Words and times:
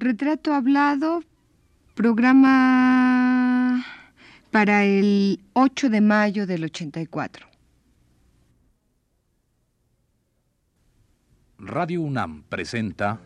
Retrato 0.00 0.54
hablado, 0.54 1.24
programa 1.96 3.84
para 4.52 4.84
el 4.84 5.40
8 5.54 5.90
de 5.90 6.00
mayo 6.00 6.46
del 6.46 6.62
84. 6.62 7.48
Radio 11.58 12.02
UNAM 12.02 12.44
presenta 12.44 13.18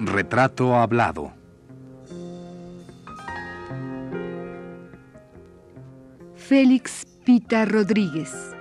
Retrato 0.00 0.74
hablado. 0.74 1.32
Félix 6.34 7.09
Pita 7.32 7.64
Rodríguez. 7.64 8.56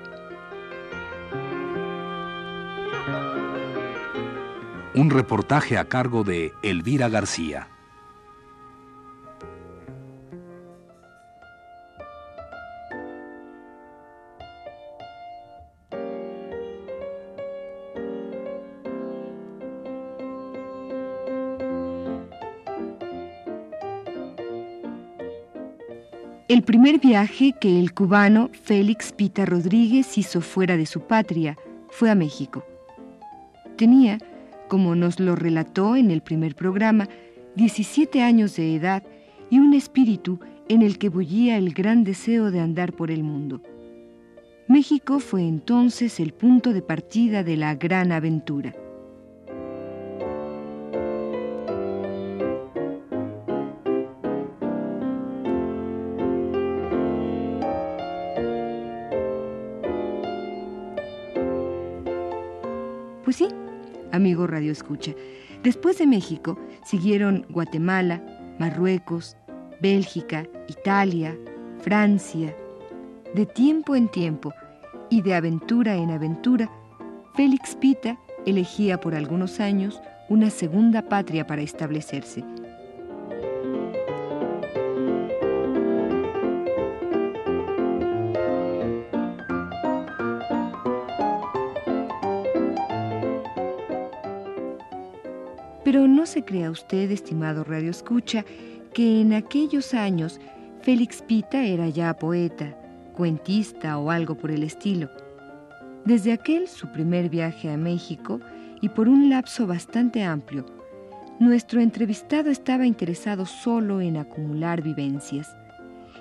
Un 4.93 5.09
reportaje 5.09 5.79
a 5.79 5.85
cargo 5.85 6.23
de 6.23 6.53
Elvira 6.61 7.09
García. 7.09 7.78
El 26.49 26.63
primer 26.63 26.99
viaje 26.99 27.53
que 27.61 27.79
el 27.79 27.93
cubano 27.93 28.49
Félix 28.63 29.11
Pita 29.11 29.45
Rodríguez 29.45 30.17
hizo 30.17 30.41
fuera 30.41 30.77
de 30.77 30.87
su 30.87 31.01
patria 31.01 31.55
fue 31.89 32.09
a 32.09 32.15
México. 32.15 32.65
Tenía, 33.77 34.17
como 34.67 34.95
nos 34.95 35.19
lo 35.19 35.35
relató 35.35 35.95
en 35.95 36.09
el 36.09 36.23
primer 36.23 36.55
programa, 36.55 37.07
17 37.55 38.23
años 38.23 38.55
de 38.55 38.73
edad 38.73 39.03
y 39.51 39.59
un 39.59 39.75
espíritu 39.75 40.39
en 40.67 40.81
el 40.81 40.97
que 40.97 41.09
bullía 41.09 41.55
el 41.55 41.71
gran 41.71 42.03
deseo 42.03 42.49
de 42.49 42.61
andar 42.61 42.93
por 42.93 43.11
el 43.11 43.23
mundo. 43.23 43.61
México 44.67 45.19
fue 45.19 45.43
entonces 45.43 46.19
el 46.19 46.33
punto 46.33 46.73
de 46.73 46.81
partida 46.81 47.43
de 47.43 47.57
la 47.57 47.75
gran 47.75 48.11
aventura. 48.11 48.73
Amigo 64.19 64.47
Radio 64.47 64.71
Escucha. 64.71 65.13
Después 65.63 65.97
de 65.97 66.05
México 66.05 66.59
siguieron 66.83 67.45
Guatemala, 67.49 68.21
Marruecos, 68.59 69.37
Bélgica, 69.81 70.45
Italia, 70.67 71.37
Francia. 71.79 72.53
De 73.33 73.45
tiempo 73.45 73.95
en 73.95 74.09
tiempo 74.09 74.53
y 75.09 75.21
de 75.21 75.35
aventura 75.35 75.95
en 75.95 76.11
aventura, 76.11 76.69
Félix 77.35 77.75
Pita 77.75 78.19
elegía 78.45 78.99
por 78.99 79.15
algunos 79.15 79.61
años 79.61 80.01
una 80.27 80.49
segunda 80.49 81.03
patria 81.03 81.47
para 81.47 81.61
establecerse. 81.61 82.43
Pero 95.91 96.07
no 96.07 96.27
se 96.27 96.45
crea 96.45 96.69
usted, 96.69 97.09
estimado 97.09 97.63
Radio 97.63 97.89
Escucha, 97.89 98.45
que 98.93 99.21
en 99.21 99.33
aquellos 99.33 99.95
años 99.95 100.39
Félix 100.83 101.23
Pita 101.23 101.65
era 101.65 101.89
ya 101.89 102.15
poeta, 102.15 102.77
cuentista 103.15 103.97
o 103.97 104.11
algo 104.11 104.35
por 104.35 104.51
el 104.51 104.61
estilo. 104.61 105.09
Desde 106.05 106.31
aquel 106.31 106.67
su 106.67 106.91
primer 106.91 107.29
viaje 107.29 107.71
a 107.71 107.77
México 107.77 108.39
y 108.81 108.89
por 108.89 109.09
un 109.09 109.31
lapso 109.31 109.65
bastante 109.65 110.21
amplio, 110.21 110.67
nuestro 111.39 111.81
entrevistado 111.81 112.51
estaba 112.51 112.85
interesado 112.85 113.47
solo 113.47 113.99
en 113.99 114.17
acumular 114.17 114.83
vivencias, 114.83 115.57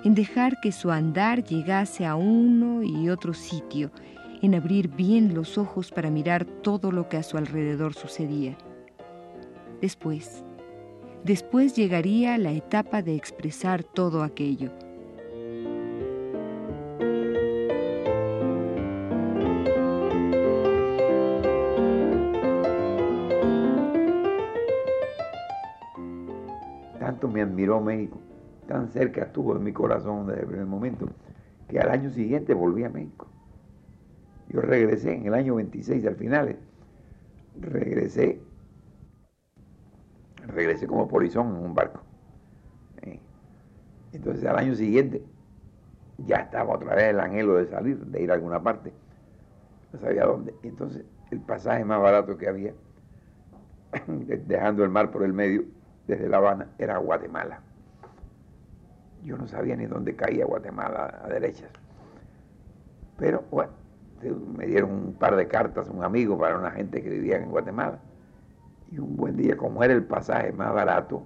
en 0.03 0.15
dejar 0.15 0.59
que 0.61 0.71
su 0.71 0.89
andar 0.89 1.43
llegase 1.43 2.07
a 2.07 2.15
uno 2.15 2.81
y 2.81 3.11
otro 3.11 3.35
sitio, 3.35 3.91
en 4.41 4.55
abrir 4.55 4.87
bien 4.87 5.35
los 5.35 5.59
ojos 5.59 5.91
para 5.91 6.09
mirar 6.09 6.45
todo 6.45 6.91
lo 6.91 7.07
que 7.07 7.17
a 7.17 7.23
su 7.23 7.37
alrededor 7.37 7.93
sucedía. 7.93 8.57
Después, 9.81 10.43
después 11.23 11.73
llegaría 11.73 12.37
la 12.37 12.51
etapa 12.51 13.01
de 13.01 13.15
expresar 13.15 13.81
todo 13.81 14.23
aquello. 14.23 14.71
Tanto 26.99 27.29
me 27.29 27.41
admiró 27.41 27.79
México, 27.79 28.19
tan 28.67 28.89
cerca 28.89 29.23
estuvo 29.23 29.55
en 29.55 29.63
mi 29.63 29.71
corazón 29.71 30.27
desde 30.27 30.41
el 30.41 30.47
primer 30.47 30.65
momento, 30.65 31.07
que 31.69 31.79
al 31.79 31.89
año 31.89 32.09
siguiente 32.09 32.53
volví 32.53 32.83
a 32.83 32.89
México. 32.89 33.27
Yo 34.49 34.59
regresé 34.59 35.13
en 35.15 35.27
el 35.27 35.33
año 35.33 35.55
26 35.55 36.05
al 36.05 36.15
final, 36.15 36.57
regresé 37.61 38.41
como 40.87 41.07
polizón 41.07 41.55
en 41.55 41.63
un 41.63 41.73
barco. 41.73 42.01
Entonces 44.11 44.43
al 44.45 44.57
año 44.57 44.75
siguiente 44.75 45.23
ya 46.17 46.37
estaba 46.37 46.75
otra 46.75 46.95
vez 46.95 47.05
el 47.05 47.19
anhelo 47.19 47.55
de 47.55 47.67
salir, 47.67 47.97
de 47.97 48.21
ir 48.21 48.31
a 48.31 48.33
alguna 48.33 48.61
parte. 48.61 48.91
No 49.93 49.99
sabía 49.99 50.25
dónde. 50.25 50.53
Entonces 50.63 51.05
el 51.31 51.39
pasaje 51.41 51.85
más 51.85 52.01
barato 52.01 52.37
que 52.37 52.47
había, 52.47 52.73
dejando 54.07 54.83
el 54.83 54.89
mar 54.89 55.11
por 55.11 55.23
el 55.23 55.33
medio, 55.33 55.63
desde 56.07 56.27
La 56.27 56.37
Habana, 56.37 56.69
era 56.79 56.97
Guatemala. 56.97 57.61
Yo 59.23 59.37
no 59.37 59.47
sabía 59.47 59.75
ni 59.75 59.85
dónde 59.85 60.15
caía 60.15 60.45
Guatemala 60.45 61.21
a 61.23 61.27
derechas. 61.27 61.69
Pero 63.17 63.43
bueno, 63.51 63.73
me 64.57 64.65
dieron 64.65 64.91
un 64.91 65.13
par 65.13 65.35
de 65.35 65.47
cartas, 65.47 65.87
un 65.87 66.03
amigo 66.03 66.37
para 66.37 66.57
una 66.57 66.71
gente 66.71 67.03
que 67.03 67.09
vivía 67.09 67.37
en 67.37 67.51
Guatemala 67.51 67.99
y 68.91 68.99
un 68.99 69.15
buen 69.15 69.37
día, 69.37 69.55
como 69.55 69.83
era 69.83 69.93
el 69.93 70.03
pasaje 70.03 70.51
más 70.51 70.73
barato, 70.73 71.23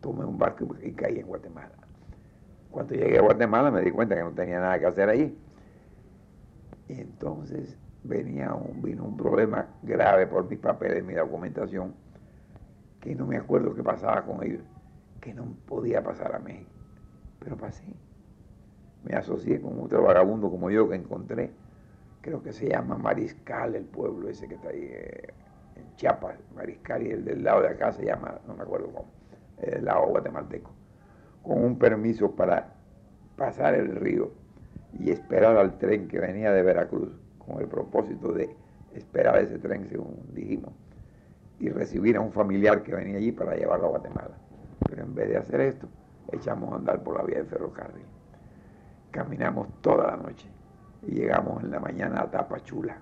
tomé 0.00 0.24
un 0.24 0.38
barco 0.38 0.66
y 0.82 0.92
caí 0.92 1.18
en 1.18 1.26
Guatemala. 1.26 1.74
Cuando 2.70 2.94
llegué 2.94 3.18
a 3.18 3.22
Guatemala 3.22 3.70
me 3.70 3.82
di 3.82 3.90
cuenta 3.90 4.14
que 4.14 4.22
no 4.22 4.32
tenía 4.32 4.60
nada 4.60 4.78
que 4.78 4.86
hacer 4.86 5.08
allí. 5.08 5.36
Y 6.88 7.00
entonces 7.00 7.76
venía 8.02 8.54
un, 8.54 8.82
vino 8.82 9.04
un 9.04 9.16
problema 9.16 9.68
grave 9.82 10.26
por 10.26 10.48
mis 10.48 10.58
papeles, 10.58 11.04
mi 11.04 11.14
documentación, 11.14 11.94
que 13.00 13.14
no 13.14 13.26
me 13.26 13.36
acuerdo 13.36 13.74
qué 13.74 13.82
pasaba 13.82 14.24
con 14.24 14.42
ellos, 14.42 14.62
que 15.20 15.34
no 15.34 15.44
podía 15.66 16.02
pasar 16.02 16.34
a 16.34 16.38
México. 16.38 16.70
Pero 17.38 17.56
pasé. 17.56 17.84
Me 19.04 19.14
asocié 19.14 19.60
con 19.60 19.78
otro 19.80 20.02
vagabundo 20.02 20.50
como 20.50 20.70
yo 20.70 20.88
que 20.88 20.96
encontré, 20.96 21.52
creo 22.20 22.42
que 22.42 22.52
se 22.52 22.68
llama 22.68 22.98
Mariscal, 22.98 23.76
el 23.76 23.84
pueblo 23.84 24.28
ese 24.28 24.48
que 24.48 24.56
está 24.56 24.70
ahí. 24.70 24.88
Eh, 24.90 25.34
Chiapas, 25.98 26.36
Mariscal, 26.54 27.02
y 27.02 27.10
el 27.10 27.24
del 27.24 27.42
lado 27.42 27.62
de 27.62 27.70
acá 27.70 27.92
se 27.92 28.04
llama, 28.04 28.38
no 28.46 28.54
me 28.54 28.62
acuerdo 28.62 28.86
cómo, 28.86 29.08
el 29.60 29.84
lado 29.84 30.06
guatemalteco, 30.06 30.70
con 31.42 31.64
un 31.64 31.76
permiso 31.76 32.30
para 32.36 32.72
pasar 33.36 33.74
el 33.74 33.96
río 33.96 34.30
y 34.96 35.10
esperar 35.10 35.56
al 35.56 35.76
tren 35.76 36.06
que 36.06 36.20
venía 36.20 36.52
de 36.52 36.62
Veracruz, 36.62 37.10
con 37.44 37.60
el 37.60 37.66
propósito 37.66 38.32
de 38.32 38.54
esperar 38.94 39.40
ese 39.40 39.58
tren, 39.58 39.88
según 39.88 40.14
dijimos, 40.32 40.72
y 41.58 41.68
recibir 41.68 42.16
a 42.16 42.20
un 42.20 42.30
familiar 42.30 42.84
que 42.84 42.94
venía 42.94 43.16
allí 43.16 43.32
para 43.32 43.56
llevarlo 43.56 43.86
a 43.86 43.90
Guatemala. 43.90 44.38
Pero 44.88 45.02
en 45.02 45.16
vez 45.16 45.30
de 45.30 45.36
hacer 45.38 45.60
esto, 45.60 45.88
echamos 46.30 46.72
a 46.72 46.76
andar 46.76 47.02
por 47.02 47.16
la 47.16 47.24
vía 47.24 47.38
del 47.38 47.46
ferrocarril. 47.46 48.06
Caminamos 49.10 49.66
toda 49.80 50.12
la 50.12 50.16
noche 50.16 50.48
y 51.02 51.16
llegamos 51.16 51.60
en 51.64 51.72
la 51.72 51.80
mañana 51.80 52.20
a 52.20 52.30
Tapachula 52.30 52.98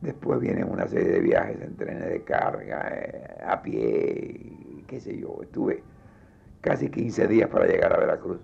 Después 0.00 0.40
vienen 0.40 0.70
una 0.70 0.86
serie 0.88 1.08
de 1.08 1.20
viajes 1.20 1.60
en 1.60 1.76
trenes 1.76 2.08
de 2.08 2.22
carga, 2.22 2.88
eh, 2.90 3.38
a 3.46 3.60
pie, 3.60 4.84
qué 4.86 5.00
sé 5.00 5.18
yo. 5.18 5.38
Estuve 5.42 5.82
casi 6.62 6.90
15 6.90 7.26
días 7.28 7.50
para 7.50 7.66
llegar 7.66 7.92
a 7.92 7.98
Veracruz, 7.98 8.40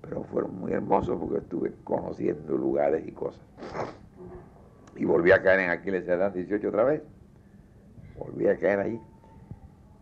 pero 0.00 0.24
fueron 0.24 0.58
muy 0.58 0.72
hermosos 0.72 1.16
porque 1.20 1.38
estuve 1.38 1.72
conociendo 1.84 2.56
lugares 2.56 3.06
y 3.06 3.12
cosas. 3.12 3.42
Y 4.96 5.04
volví 5.04 5.30
a 5.30 5.42
caer 5.42 5.60
en 5.60 5.70
Aquiles 5.70 6.04
Cerdán 6.04 6.32
18 6.32 6.68
otra 6.68 6.84
vez. 6.84 7.02
Volví 8.18 8.48
a 8.48 8.58
caer 8.58 8.80
allí. 8.80 9.00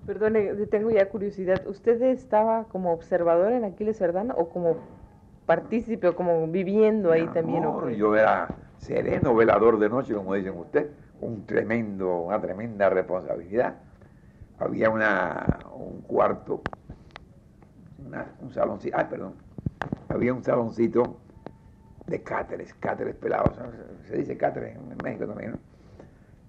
Perdone, 0.07 0.55
tengo 0.67 0.91
ya 0.91 1.09
curiosidad. 1.11 1.67
¿Usted 1.67 2.01
estaba 2.03 2.65
como 2.65 2.93
observador 2.93 3.53
en 3.53 3.65
Aquiles 3.65 3.99
Cerdán 3.99 4.33
o 4.35 4.49
como 4.49 4.77
partícipe 5.49 6.09
o 6.09 6.15
como 6.15 6.47
viviendo 6.47 7.11
ahí 7.11 7.27
también. 7.29 7.65
yo 7.97 8.15
era 8.15 8.49
sereno 8.79 9.35
velador 9.35 9.79
de 9.79 9.89
noche, 9.89 10.15
como 10.15 10.35
dicen 10.35 10.57
usted, 10.57 10.91
un 11.21 11.47
tremendo, 11.47 12.21
una 12.21 12.41
tremenda 12.41 12.89
responsabilidad. 12.89 13.77
Había 14.59 14.91
un 14.91 16.03
cuarto, 16.03 16.63
un 18.41 18.53
saloncito, 18.53 18.97
ay, 18.99 19.07
perdón, 19.09 19.35
había 20.09 20.33
un 20.35 20.43
saloncito 20.43 21.21
de 22.07 22.23
cáteres, 22.23 22.75
cáteres 22.75 23.15
pelados, 23.15 23.57
se 24.09 24.17
dice 24.17 24.37
cáteres 24.37 24.77
en 24.77 24.97
México 25.03 25.27
también, 25.27 25.53
¿no? 25.53 25.59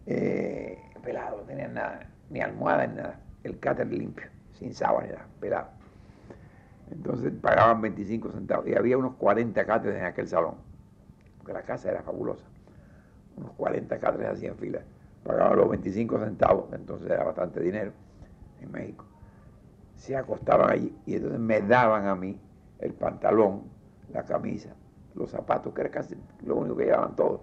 Eh, 0.06 0.80
pelado, 1.04 1.38
no 1.38 1.44
tenían 1.44 1.74
nada, 1.74 2.10
ni 2.30 2.40
almohada 2.42 2.88
ni 2.88 2.96
nada, 2.96 3.20
el 3.44 3.60
cáter 3.60 3.88
limpio, 3.88 4.28
sin 4.54 4.74
sábana, 4.74 5.28
pelado. 5.40 5.68
Entonces 6.90 7.32
pagaban 7.40 7.82
25 7.82 8.32
centavos 8.32 8.68
y 8.68 8.74
había 8.74 8.98
unos 8.98 9.16
40 9.16 9.66
cáteres 9.66 10.00
en 10.00 10.06
aquel 10.06 10.28
salón, 10.28 10.56
porque 11.50 11.54
la 11.54 11.66
casa 11.66 11.90
era 11.90 12.02
fabulosa. 12.04 12.46
Unos 13.36 13.52
40 13.54 14.00
cáteres 14.00 14.30
hacían 14.30 14.56
fila, 14.56 14.82
pagaban 15.24 15.58
los 15.58 15.70
25 15.70 16.20
centavos, 16.20 16.66
entonces 16.74 17.10
era 17.10 17.24
bastante 17.24 17.60
dinero 17.60 17.92
en 18.62 18.72
México. 18.72 19.06
Se 19.96 20.16
acostaban 20.16 20.70
allí 20.70 20.96
y 21.06 21.16
entonces 21.16 21.40
me 21.40 21.62
daban 21.62 22.08
a 22.08 22.16
mí 22.16 22.40
el 22.80 22.94
pantalón, 22.94 23.64
la 24.14 24.24
camisa, 24.24 24.70
los 25.16 25.32
zapatos, 25.32 25.74
que 25.74 25.82
era 25.82 25.90
casi 25.90 26.16
lo 26.46 26.58
único 26.58 26.78
que 26.78 26.86
llevaban 26.86 27.16
todos. 27.16 27.42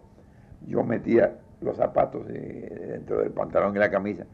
Yo 0.66 0.82
metía 0.84 1.38
los 1.60 1.76
zapatos 1.76 2.26
dentro 2.26 3.20
del 3.20 3.32
pantalón 3.32 3.74
y 3.76 3.78
la 3.78 3.90
camisa, 3.90 4.24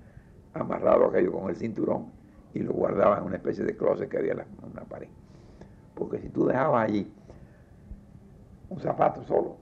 amarrado 0.54 1.06
aquello 1.06 1.32
con 1.32 1.48
el 1.48 1.56
cinturón 1.56 2.12
y 2.52 2.60
lo 2.60 2.72
guardaba 2.72 3.18
en 3.18 3.25
una 3.25 3.36
especie 3.36 3.64
de 3.64 3.76
closet 3.76 4.08
que 4.08 4.18
había 4.18 4.32
en 4.32 4.44
una 4.70 4.82
pared. 4.82 5.08
Porque 5.94 6.18
si 6.18 6.28
tú 6.28 6.46
dejabas 6.46 6.88
allí 6.88 7.10
un 8.68 8.80
zapato 8.80 9.22
solo, 9.25 9.62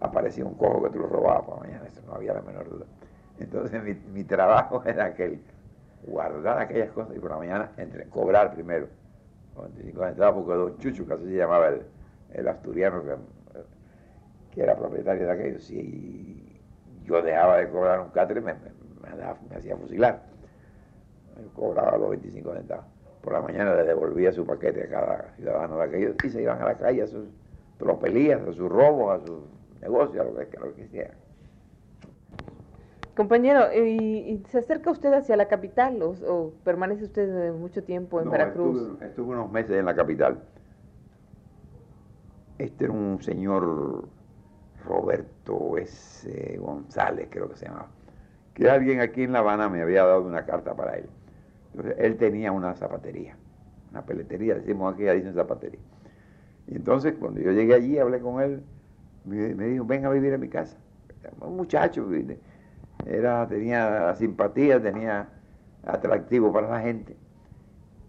aparecía 0.00 0.44
un 0.44 0.54
cojo 0.54 0.82
que 0.82 0.90
tú 0.90 0.98
lo 0.98 1.06
robabas 1.06 1.44
para 1.44 1.60
mañana, 1.60 1.86
eso 1.86 2.00
no 2.06 2.14
había 2.14 2.34
la 2.34 2.42
menor 2.42 2.68
duda. 2.68 2.86
Entonces 3.38 3.82
mi, 4.12 4.24
trabajo 4.24 4.82
era 4.86 5.06
aquel, 5.06 5.40
guardar 6.06 6.58
aquellas 6.58 6.90
cosas 6.90 7.16
y 7.16 7.18
por 7.18 7.30
la 7.30 7.38
mañana 7.38 7.72
entre, 7.76 8.06
cobrar 8.06 8.52
primero, 8.54 8.88
25 9.56 10.04
centavos, 10.04 10.44
porque 10.44 10.58
don 10.58 10.78
Chucho, 10.78 11.06
que 11.06 11.14
así 11.14 11.24
se 11.26 11.36
llamaba 11.36 11.70
el, 12.32 12.48
asturiano 12.48 13.02
que, 14.50 14.62
era 14.62 14.76
propietario 14.76 15.26
de 15.26 15.32
aquello, 15.32 15.60
si 15.60 16.60
yo 17.04 17.22
dejaba 17.22 17.58
de 17.58 17.68
cobrar 17.68 18.00
un 18.00 18.10
catre 18.10 18.40
me, 18.40 18.54
me 18.54 19.56
hacía 19.56 19.76
fusilar 19.76 20.34
cobraba 21.54 21.98
los 21.98 22.10
25 22.10 22.54
centavos. 22.54 22.84
Por 23.22 23.32
la 23.32 23.40
mañana 23.40 23.74
le 23.74 23.84
devolvía 23.84 24.32
su 24.32 24.44
paquete 24.46 24.84
a 24.84 24.88
cada 24.88 25.32
ciudadano 25.36 25.78
de 25.78 25.84
aquellos 25.84 26.16
y 26.22 26.30
se 26.30 26.42
iban 26.42 26.60
a 26.60 26.66
la 26.66 26.74
calle 26.76 27.02
a 27.02 27.06
sus 27.06 27.26
tropelías, 27.78 28.40
a 28.42 28.52
sus 28.52 28.68
robos, 28.68 29.22
a 29.22 29.26
sus 29.26 29.40
negocios, 29.84 30.26
a 30.26 30.30
lo 30.30 30.34
que, 30.36 30.58
lo 30.58 30.74
que 30.74 31.10
Compañero, 33.16 33.72
¿y, 33.72 34.42
se 34.48 34.58
acerca 34.58 34.90
usted 34.90 35.12
hacia 35.12 35.36
la 35.36 35.46
capital 35.46 36.02
o, 36.02 36.52
permanece 36.64 37.04
usted 37.04 37.52
mucho 37.52 37.84
tiempo 37.84 38.20
en 38.20 38.28
Veracruz? 38.30 39.00
Estuve, 39.00 39.34
unos 39.34 39.52
meses 39.52 39.78
en 39.78 39.84
la 39.84 39.94
capital. 39.94 40.42
Este 42.58 42.84
era 42.84 42.92
un 42.92 43.22
señor 43.22 44.08
Roberto 44.84 45.78
S. 45.78 46.58
González, 46.58 47.28
creo 47.30 47.48
que 47.48 47.56
se 47.56 47.66
llamaba, 47.66 47.88
que 48.52 48.68
alguien 48.68 49.00
aquí 49.00 49.22
en 49.22 49.32
La 49.32 49.38
Habana 49.38 49.68
me 49.68 49.80
había 49.80 50.04
dado 50.04 50.22
una 50.22 50.44
carta 50.44 50.74
para 50.74 50.96
él 50.96 51.08
él 51.98 52.16
tenía 52.16 52.52
una 52.52 52.74
zapatería, 52.74 53.36
una 53.90 54.04
peletería, 54.04 54.54
decimos 54.54 54.94
aquí, 54.94 55.04
dicen 55.04 55.34
zapatería. 55.34 55.80
Y 56.66 56.76
entonces 56.76 57.14
cuando 57.18 57.40
yo 57.40 57.52
llegué 57.52 57.74
allí, 57.74 57.98
hablé 57.98 58.20
con 58.20 58.40
él, 58.40 58.62
me, 59.24 59.64
dijo, 59.66 59.84
ven 59.84 60.04
a 60.04 60.10
vivir 60.10 60.32
en 60.32 60.40
mi 60.40 60.48
casa. 60.48 60.76
Un 61.40 61.56
muchacho, 61.56 62.08
era, 63.06 63.46
tenía 63.48 64.14
simpatía, 64.16 64.80
tenía 64.80 65.28
atractivo 65.84 66.52
para 66.52 66.68
la 66.68 66.80
gente 66.80 67.16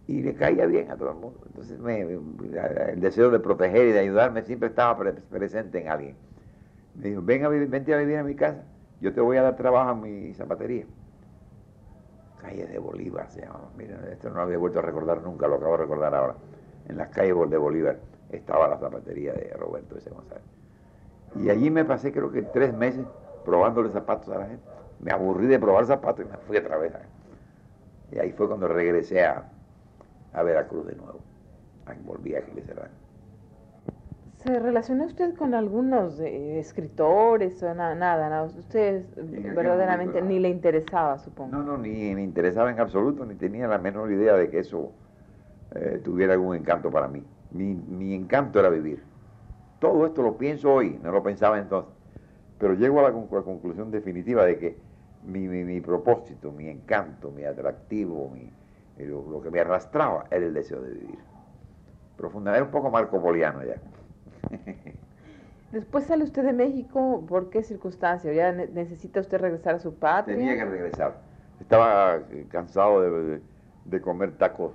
y 0.07 0.21
le 0.21 0.35
caía 0.35 0.65
bien 0.65 0.91
a 0.91 0.95
todo 0.95 1.11
el 1.11 1.17
mundo. 1.17 1.39
Entonces 1.47 1.79
el 1.79 3.01
deseo 3.01 3.31
de 3.31 3.39
proteger 3.39 3.87
y 3.87 3.91
de 3.91 3.99
ayudarme 3.99 4.43
siempre 4.43 4.69
estaba 4.69 4.97
presente 5.29 5.81
en 5.81 5.89
alguien. 5.89 6.15
Me 6.95 7.09
dijo, 7.09 7.21
ven 7.21 7.45
a 7.45 7.49
vivir, 7.49 7.67
vente 7.69 7.93
a 7.93 7.97
vivir 7.97 8.15
en 8.15 8.25
mi 8.25 8.35
casa, 8.35 8.63
yo 9.01 9.13
te 9.13 9.21
voy 9.21 9.37
a 9.37 9.43
dar 9.43 9.55
trabajo 9.55 9.91
en 9.91 10.01
mi 10.01 10.33
zapatería 10.33 10.85
calle 12.45 12.67
de 12.67 12.79
Bolívar 12.79 13.29
se 13.29 13.41
llamaba. 13.41 13.69
Miren, 13.77 13.99
esto 14.11 14.29
no 14.29 14.35
lo 14.35 14.41
había 14.41 14.57
vuelto 14.57 14.79
a 14.79 14.81
recordar 14.81 15.21
nunca, 15.21 15.47
lo 15.47 15.55
acabo 15.55 15.71
de 15.73 15.77
recordar 15.77 16.15
ahora. 16.15 16.35
En 16.87 16.97
las 16.97 17.09
calles 17.09 17.35
de 17.49 17.57
Bolívar 17.57 17.97
estaba 18.29 18.67
la 18.67 18.77
zapatería 18.77 19.33
de 19.33 19.53
Roberto 19.57 19.97
S. 19.97 20.09
González. 20.09 20.43
Y 21.35 21.49
allí 21.49 21.69
me 21.69 21.85
pasé 21.85 22.11
creo 22.11 22.31
que 22.31 22.41
tres 22.41 22.73
meses 22.73 23.05
probándole 23.43 23.89
zapatos 23.89 24.29
a 24.29 24.39
la 24.39 24.47
gente. 24.47 24.63
Me 24.99 25.11
aburrí 25.11 25.47
de 25.47 25.59
probar 25.59 25.85
zapatos 25.85 26.25
y 26.25 26.29
me 26.29 26.37
fui 26.37 26.57
otra 26.57 26.77
vez. 26.77 26.93
Y 28.11 28.19
ahí 28.19 28.31
fue 28.31 28.47
cuando 28.47 28.67
regresé 28.67 29.25
a, 29.25 29.49
a 30.33 30.43
Veracruz 30.43 30.87
de 30.87 30.95
nuevo. 30.95 31.19
Ahí 31.85 31.97
volví 32.03 32.35
a 32.35 32.41
Giles 32.41 32.65
¿Se 34.45 34.59
relaciona 34.59 35.05
usted 35.05 35.35
con 35.35 35.55
algunos 35.55 36.19
eh, 36.19 36.59
escritores 36.59 37.63
o 37.63 37.73
nada, 37.73 37.95
nada? 37.95 38.43
Usted 38.43 39.03
verdaderamente 39.15 40.21
ni 40.21 40.39
le 40.39 40.49
interesaba, 40.49 41.17
supongo. 41.17 41.51
No, 41.51 41.63
no, 41.63 41.77
ni 41.79 42.13
me 42.13 42.21
interesaba 42.21 42.69
en 42.69 42.79
absoluto, 42.79 43.25
ni 43.25 43.33
tenía 43.33 43.67
la 43.67 43.79
menor 43.79 44.11
idea 44.11 44.35
de 44.35 44.51
que 44.51 44.59
eso 44.59 44.91
eh, 45.73 45.99
tuviera 46.03 46.33
algún 46.33 46.55
encanto 46.55 46.91
para 46.91 47.07
mí. 47.07 47.23
Mi, 47.51 48.13
encanto 48.13 48.59
era 48.59 48.69
vivir. 48.69 49.01
Todo 49.85 50.07
esto 50.07 50.23
lo 50.23 50.35
pienso 50.35 50.73
hoy, 50.73 50.99
no 51.03 51.11
lo 51.11 51.21
pensaba 51.21 51.59
entonces. 51.59 51.93
Pero 52.57 52.73
llego 52.73 52.99
a 53.01 53.03
la, 53.03 53.11
conclusión 53.11 53.91
definitiva 53.91 54.43
de 54.43 54.57
que 54.57 54.77
mi, 55.23 55.79
propósito, 55.79 56.51
mi 56.51 56.69
encanto, 56.69 57.29
mi 57.29 57.43
atractivo, 57.43 58.31
lo, 58.97 59.29
lo, 59.29 59.41
que 59.41 59.51
me 59.51 59.59
arrastraba 59.59 60.25
era 60.31 60.43
el 60.43 60.55
deseo 60.55 60.81
de 60.81 60.91
vivir. 60.91 61.19
Profundamente, 62.17 62.57
era 62.57 62.65
un 62.65 62.71
poco 62.71 62.89
marcopoliano 62.89 63.63
ya. 63.63 63.75
Después 65.71 66.05
sale 66.05 66.23
usted 66.23 66.43
de 66.43 66.53
México, 66.53 67.23
¿por 67.27 67.51
qué 67.51 67.61
circunstancia? 67.61 68.33
¿Ya 68.33 68.51
necesita 68.53 69.19
usted 69.19 69.39
regresar 69.39 69.75
a 69.75 69.79
su 69.79 69.93
patria? 69.93 70.35
Tenía 70.35 70.55
que 70.55 70.65
regresar. 70.65 71.21
Estaba 71.59 72.23
eh, 72.31 72.47
cansado 72.49 73.01
de, 73.83 74.01
comer 74.01 74.31
tacos 74.37 74.73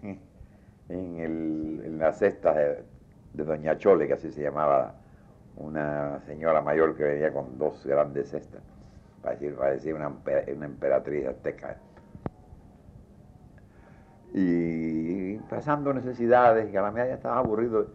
en, 0.02 1.18
el, 1.18 1.82
en 1.84 1.98
la 1.98 2.12
cesta 2.14 2.54
de, 2.54 2.91
Doña 3.34 3.78
Chole, 3.78 4.06
que 4.06 4.14
así 4.14 4.30
se 4.30 4.42
llamaba 4.42 4.94
una 5.56 6.20
señora 6.26 6.60
mayor 6.60 6.96
que 6.96 7.04
venía 7.04 7.32
con 7.32 7.58
dos 7.58 7.84
grandes 7.86 8.30
cestas, 8.30 8.62
decir, 9.22 9.56
decir 9.56 9.94
una, 9.94 10.08
una 10.08 10.66
emperatriz 10.66 11.26
azteca 11.26 11.76
y 14.34 15.36
pasando 15.50 15.92
necesidades, 15.92 16.72
y 16.72 16.76
a 16.76 16.82
la 16.82 16.90
media 16.90 17.14
estaba 17.14 17.38
aburrido 17.38 17.88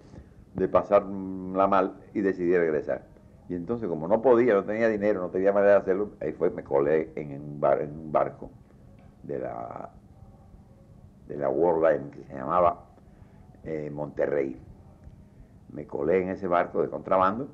de 0.53 0.67
pasarla 0.67 1.67
mal 1.67 1.95
y 2.13 2.21
decidí 2.21 2.55
regresar. 2.55 3.05
Y 3.49 3.55
entonces 3.55 3.87
como 3.87 4.07
no 4.07 4.21
podía, 4.21 4.53
no 4.53 4.63
tenía 4.63 4.89
dinero, 4.89 5.21
no 5.21 5.29
tenía 5.29 5.51
manera 5.51 5.73
de 5.73 5.79
hacerlo, 5.79 6.11
ahí 6.21 6.33
fue, 6.33 6.49
me 6.49 6.63
colé 6.63 7.11
en 7.15 7.31
un, 7.31 8.11
barco 8.11 8.51
de 9.23 9.39
la, 9.39 9.89
de 11.27 11.37
la 11.37 11.49
World 11.49 11.85
Line 11.85 12.11
que 12.11 12.23
se 12.23 12.33
llamaba 12.35 12.83
eh, 13.63 13.89
Monterrey. 13.89 14.59
Me 15.69 15.85
colé 15.85 16.23
en 16.23 16.29
ese 16.29 16.47
barco 16.47 16.81
de 16.81 16.89
contrabando. 16.89 17.49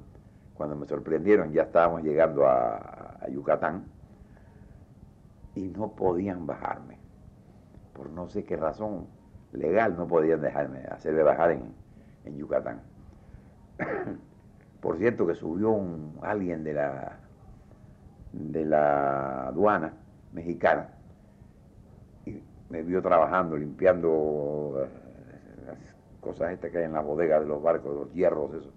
Cuando 0.53 0.75
me 0.75 0.86
sorprendieron 0.86 1.51
ya 1.51 1.63
estábamos 1.63 2.03
llegando 2.03 2.48
a, 2.48 3.10
Yucatán 3.29 3.86
y 5.55 5.70
no 5.70 5.93
podían 5.93 6.46
bajarme 6.46 6.98
por 7.93 8.10
no 8.10 8.27
sé 8.27 8.43
qué 8.43 8.58
razón 8.58 9.08
legal, 9.53 9.96
no 9.96 10.08
podían 10.08 10.41
dejarme 10.41 10.79
hacerme 10.91 11.24
bajar 11.24 11.51
en, 11.51 11.74
en 12.25 12.36
Yucatán. 12.36 12.82
por 14.82 14.98
cierto 14.98 15.25
que 15.25 15.36
subió 15.36 15.70
un 15.70 16.20
alguien 16.22 16.65
de 16.65 16.74
la 16.74 17.17
de 18.34 18.65
la 18.65 19.48
aduana 19.48 19.93
mexicana 20.34 20.89
y 22.25 22.41
me 22.70 22.82
vio 22.82 23.01
trabajando, 23.01 23.55
limpiando 23.55 24.88
cosas 26.23 26.51
estas 26.51 26.71
que 26.71 26.79
hay 26.79 26.85
en 26.85 26.93
las 26.93 27.05
bodegas 27.05 27.41
de 27.41 27.47
los 27.47 27.61
barcos, 27.61 27.93
los 27.93 28.13
hierros, 28.13 28.53
eso, 28.55 28.71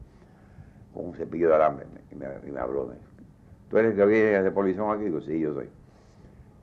con 0.93 1.07
un 1.07 1.15
cepillo 1.15 1.49
de 1.49 1.55
alambre, 1.55 1.87
y 2.11 2.15
me, 2.15 2.27
me 2.29 2.61
habló. 2.61 2.93
¿Tú 3.71 3.79
eres 3.79 3.93
el 3.93 3.97
que 3.97 4.07
viene 4.07 4.43
de 4.43 4.51
policía 4.51 4.91
aquí? 4.93 5.05
Digo, 5.05 5.21
sí, 5.21 5.41
yo 5.41 5.55
soy. 5.55 5.71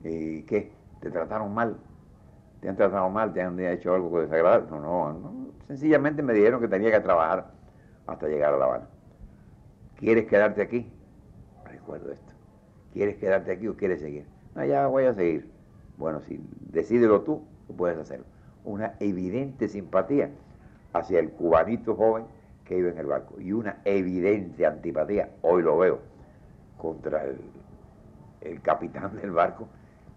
¿Y 0.03 0.43
qué? 0.43 0.71
¿Te 1.01 1.09
trataron 1.09 1.53
mal? 1.53 1.77
te 2.63 2.69
han 2.69 2.77
tratado 2.77 3.09
mal, 3.09 3.33
te 3.33 3.41
han 3.41 3.59
hecho 3.59 3.93
algo 3.93 4.21
desagradable. 4.21 4.69
No, 4.69 4.79
no, 4.79 5.11
no. 5.11 5.47
Sencillamente 5.67 6.23
me 6.23 6.31
dijeron 6.33 6.61
que 6.61 6.69
tenía 6.69 6.91
que 6.91 7.01
trabajar 7.01 7.51
hasta 8.07 8.29
llegar 8.29 8.53
a 8.53 8.57
La 8.57 8.63
Habana. 8.63 8.87
¿Quieres 9.97 10.27
quedarte 10.27 10.61
aquí? 10.61 10.89
Recuerdo 11.65 12.13
esto. 12.13 12.31
¿Quieres 12.93 13.17
quedarte 13.17 13.51
aquí 13.51 13.67
o 13.67 13.75
quieres 13.75 13.99
seguir? 13.99 14.25
No, 14.55 14.63
ya 14.63 14.87
voy 14.87 15.03
a 15.03 15.13
seguir. 15.13 15.51
Bueno, 15.97 16.21
si 16.21 16.39
decídelo 16.71 17.23
tú, 17.23 17.45
tú 17.67 17.75
puedes 17.75 17.97
hacerlo. 17.97 18.25
Una 18.63 18.95
evidente 19.01 19.67
simpatía 19.67 20.29
hacia 20.93 21.19
el 21.19 21.31
cubanito 21.31 21.95
joven 21.95 22.25
que 22.65 22.77
iba 22.77 22.89
en 22.89 22.97
el 22.97 23.07
barco. 23.07 23.39
Y 23.39 23.51
una 23.51 23.81
evidente 23.83 24.65
antipatía, 24.65 25.29
hoy 25.41 25.63
lo 25.63 25.77
veo, 25.77 25.99
contra 26.77 27.23
el, 27.25 27.39
el 28.41 28.61
capitán 28.61 29.15
del 29.17 29.31
barco 29.31 29.67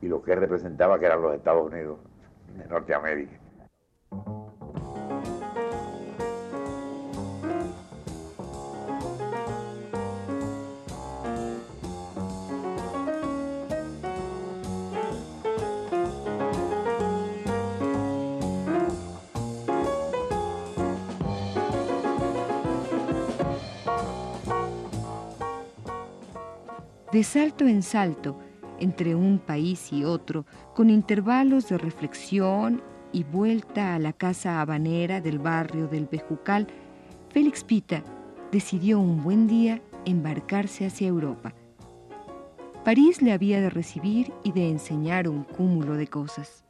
y 0.00 0.08
lo 0.08 0.22
que 0.22 0.34
representaba 0.34 0.98
que 0.98 1.06
eran 1.06 1.22
los 1.22 1.34
Estados 1.34 1.66
Unidos 1.70 1.98
de 2.56 2.66
Norteamérica. 2.66 3.45
De 27.12 27.22
salto 27.22 27.66
en 27.66 27.82
salto, 27.82 28.38
entre 28.78 29.14
un 29.14 29.38
país 29.38 29.92
y 29.92 30.04
otro, 30.04 30.44
con 30.74 30.90
intervalos 30.90 31.68
de 31.68 31.78
reflexión 31.78 32.82
y 33.12 33.24
vuelta 33.24 33.94
a 33.94 33.98
la 33.98 34.12
casa 34.12 34.60
habanera 34.60 35.20
del 35.20 35.38
barrio 35.38 35.88
del 35.88 36.06
Bejucal, 36.06 36.66
Félix 37.30 37.64
Pita 37.64 38.02
decidió 38.52 39.00
un 39.00 39.22
buen 39.22 39.46
día 39.46 39.80
embarcarse 40.04 40.86
hacia 40.86 41.08
Europa. 41.08 41.54
París 42.84 43.22
le 43.22 43.32
había 43.32 43.60
de 43.60 43.70
recibir 43.70 44.32
y 44.44 44.52
de 44.52 44.68
enseñar 44.68 45.28
un 45.28 45.44
cúmulo 45.44 45.94
de 45.94 46.06
cosas. 46.06 46.65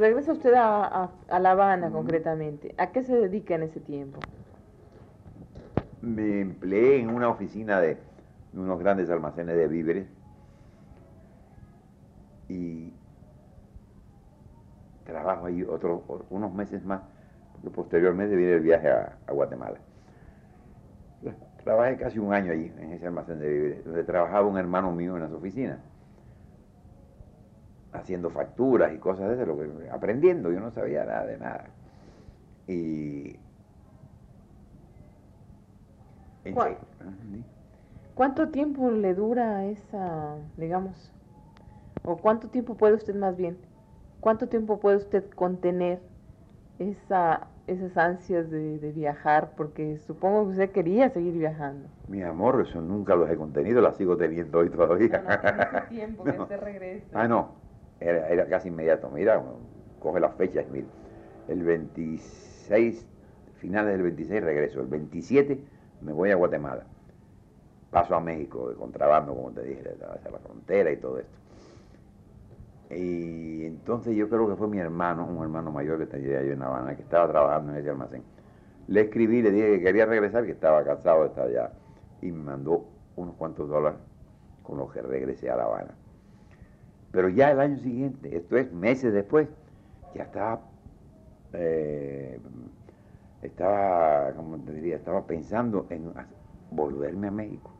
Regresa 0.00 0.32
usted 0.32 0.54
a, 0.56 1.10
La 1.28 1.50
Habana 1.50 1.90
concretamente. 1.90 2.74
¿A 2.78 2.90
qué 2.90 3.02
se 3.04 3.14
dedica 3.14 3.54
en 3.54 3.64
ese 3.64 3.80
tiempo? 3.80 4.18
Me 6.00 6.40
empleé 6.40 7.00
en 7.00 7.10
una 7.10 7.28
oficina 7.28 7.80
de, 7.80 7.98
unos 8.54 8.78
grandes 8.80 9.10
almacenes 9.10 9.56
de 9.56 9.68
víveres 9.68 10.08
y 12.48 12.92
trabajo 15.04 15.46
ahí 15.46 15.62
otros 15.62 16.00
unos 16.30 16.52
meses 16.54 16.84
más, 16.84 17.02
porque 17.52 17.70
posteriormente 17.70 18.34
viene 18.34 18.54
el 18.54 18.60
viaje 18.60 18.88
a, 18.90 19.18
a, 19.26 19.32
Guatemala. 19.32 19.78
Trabajé 21.62 21.98
casi 21.98 22.18
un 22.18 22.32
año 22.32 22.52
allí, 22.52 22.72
en 22.78 22.92
ese 22.92 23.06
almacén 23.06 23.38
de 23.38 23.48
víveres, 23.48 23.84
donde 23.84 24.02
trabajaba 24.04 24.46
un 24.46 24.56
hermano 24.56 24.90
mío 24.92 25.16
en 25.16 25.22
las 25.22 25.32
oficinas 25.32 25.78
haciendo 27.92 28.30
facturas 28.30 28.92
y 28.94 28.98
cosas 28.98 29.28
de 29.36 29.42
eso, 29.42 29.56
aprendiendo, 29.92 30.52
yo 30.52 30.60
no 30.60 30.70
sabía 30.70 31.04
nada 31.04 31.26
de 31.26 31.38
nada. 31.38 31.64
Y... 32.66 33.36
¿Cuánto 38.14 38.48
tiempo 38.48 38.90
le 38.90 39.14
dura 39.14 39.66
esa, 39.66 40.36
digamos, 40.56 41.12
o 42.04 42.16
cuánto 42.16 42.48
tiempo 42.48 42.74
puede 42.74 42.94
usted 42.94 43.14
más 43.14 43.36
bien, 43.36 43.58
cuánto 44.20 44.48
tiempo 44.48 44.78
puede 44.80 44.96
usted 44.96 45.28
contener 45.30 46.00
esa, 46.78 47.48
esas 47.66 47.96
ansias 47.96 48.50
de, 48.50 48.92
viajar? 48.94 49.52
Porque 49.56 49.98
supongo 49.98 50.44
que 50.44 50.50
usted 50.52 50.70
quería 50.70 51.10
seguir 51.10 51.34
viajando. 51.34 51.88
Mi 52.08 52.22
amor, 52.22 52.64
eso 52.66 52.80
nunca 52.80 53.14
los 53.14 53.30
he 53.30 53.36
contenido, 53.36 53.80
la 53.80 53.92
sigo 53.92 54.16
teniendo 54.16 54.58
hoy 54.58 54.70
todavía. 54.70 55.22
No, 55.72 55.88
tiempo 55.88 56.24
que 56.24 56.40
usted 56.40 56.60
regrese. 56.60 57.06
Ah, 57.12 57.28
no, 57.28 57.59
era, 58.00 58.46
casi 58.46 58.68
inmediato. 58.68 59.10
Mira, 59.10 59.42
coge 60.00 60.20
las 60.20 60.34
fechas 60.34 60.66
mira. 60.70 60.86
El 61.48 61.62
26, 61.62 63.06
finales 63.56 63.92
del 63.92 64.02
26 64.02 64.42
regreso. 64.42 64.80
El 64.80 64.86
27 64.86 65.58
me 66.00 66.12
voy 66.12 66.30
a 66.30 66.36
Guatemala. 66.36 66.84
Paso 67.90 68.14
a 68.14 68.20
México 68.20 68.70
de 68.70 68.76
contrabando, 68.76 69.34
como 69.34 69.50
te 69.50 69.62
dije, 69.62 69.82
hacia 69.82 70.30
la 70.30 70.38
frontera 70.38 70.92
y 70.92 70.96
todo 70.96 71.18
esto. 71.18 71.40
Y 72.90 73.64
entonces 73.66 74.16
yo 74.16 74.28
creo 74.28 74.48
que 74.48 74.56
fue 74.56 74.68
mi 74.68 74.78
hermano, 74.78 75.26
un 75.26 75.42
hermano 75.42 75.70
mayor 75.70 75.98
que 75.98 76.06
tenía 76.06 76.42
yo 76.42 76.52
en 76.52 76.60
La 76.60 76.66
Habana, 76.66 76.96
que 76.96 77.02
estaba 77.02 77.28
trabajando 77.28 77.72
en 77.72 77.78
ese 77.78 77.90
almacén. 77.90 78.22
Le 78.88 79.02
escribí, 79.02 79.42
le 79.42 79.52
dije 79.52 79.78
que 79.78 79.82
quería 79.82 80.06
regresar, 80.06 80.44
que 80.44 80.52
estaba 80.52 80.82
cansado 80.84 81.22
de 81.22 81.28
estar 81.28 81.46
allá. 81.46 81.72
Y 82.22 82.32
me 82.32 82.42
mandó 82.42 82.84
unos 83.16 83.34
cuantos 83.36 83.68
dólares 83.68 83.98
con 84.62 84.78
los 84.78 84.92
que 84.92 85.02
regresé 85.02 85.50
a 85.50 85.56
La 85.56 85.64
Habana. 85.64 85.94
Pero 87.12 87.28
ya 87.28 87.50
el 87.50 87.60
año 87.60 87.78
siguiente, 87.78 88.36
esto 88.36 88.56
es 88.56 88.72
meses 88.72 89.12
después, 89.12 89.48
ya 90.14 90.24
estaba, 90.24 90.60
eh, 91.52 92.38
estaba, 93.42 94.32
como 94.32 94.58
te 94.58 94.72
diría, 94.74 94.96
estaba 94.96 95.26
pensando 95.26 95.86
en 95.90 96.12
volverme 96.70 97.28
a 97.28 97.30
México. 97.32 97.72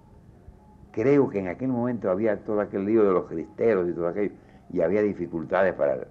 Creo 0.90 1.28
que 1.28 1.38
en 1.38 1.48
aquel 1.48 1.68
momento 1.68 2.10
había 2.10 2.36
todo 2.44 2.60
aquel 2.60 2.84
lío 2.84 3.04
de 3.04 3.12
los 3.12 3.26
cristeros 3.26 3.88
y 3.88 3.92
todo 3.92 4.08
aquello, 4.08 4.32
y 4.72 4.80
había 4.80 5.02
dificultades 5.02 5.74
para, 5.74 6.08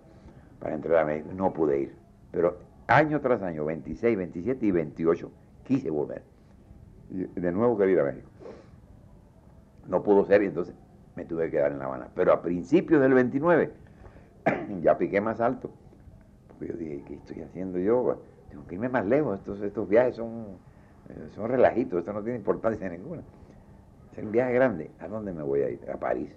para 0.59 0.75
entrar 0.75 0.99
a 0.99 1.05
México. 1.05 1.29
No 1.35 1.51
pude 1.51 1.81
ir. 1.81 1.95
Pero 2.31 2.57
año 2.87 3.19
tras 3.19 3.41
año, 3.41 3.65
26, 3.65 4.17
27 4.17 4.65
y 4.65 4.71
28, 4.71 5.31
quise 5.65 5.89
volver. 5.89 6.23
De 7.09 7.51
nuevo 7.51 7.77
quería 7.77 7.95
ir 7.95 7.99
a 7.99 8.03
México. 8.05 8.29
No 9.89 10.03
pudo 10.03 10.23
ser 10.25 10.43
y 10.43 10.45
entonces 10.45 10.75
me 11.15 11.25
tuve 11.25 11.45
que 11.45 11.51
quedar 11.51 11.71
en 11.71 11.79
La 11.79 11.85
Habana. 11.85 12.09
Pero 12.15 12.33
a 12.33 12.41
principios 12.41 13.01
del 13.01 13.13
29 13.13 13.71
ya 14.81 14.97
piqué 14.97 15.21
más 15.21 15.39
alto. 15.41 15.69
Porque 16.47 16.67
yo 16.67 16.77
dije, 16.77 17.03
¿qué 17.07 17.13
estoy 17.15 17.41
haciendo 17.41 17.79
yo? 17.79 18.21
Tengo 18.49 18.65
que 18.67 18.75
irme 18.75 18.89
más 18.89 19.05
lejos. 19.05 19.39
Estos, 19.39 19.61
estos 19.61 19.87
viajes 19.87 20.15
son, 20.15 20.57
eh, 21.09 21.29
son 21.35 21.49
relajitos, 21.49 21.99
esto 21.99 22.13
no 22.13 22.23
tiene 22.23 22.37
importancia 22.37 22.89
ninguna. 22.89 23.21
Es 24.15 24.23
un 24.23 24.31
viaje 24.31 24.53
grande. 24.53 24.91
¿A 24.99 25.07
dónde 25.07 25.33
me 25.33 25.43
voy 25.43 25.61
a 25.61 25.69
ir? 25.69 25.79
A 25.91 25.97
París. 25.97 26.29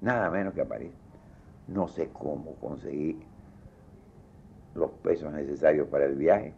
Nada 0.00 0.30
menos 0.30 0.54
que 0.54 0.62
a 0.62 0.68
París. 0.68 0.92
No 1.68 1.88
sé 1.88 2.10
cómo 2.12 2.54
conseguí 2.56 3.20
los 4.74 4.90
pesos 5.02 5.32
necesarios 5.32 5.88
para 5.88 6.04
el 6.06 6.16
viaje. 6.16 6.54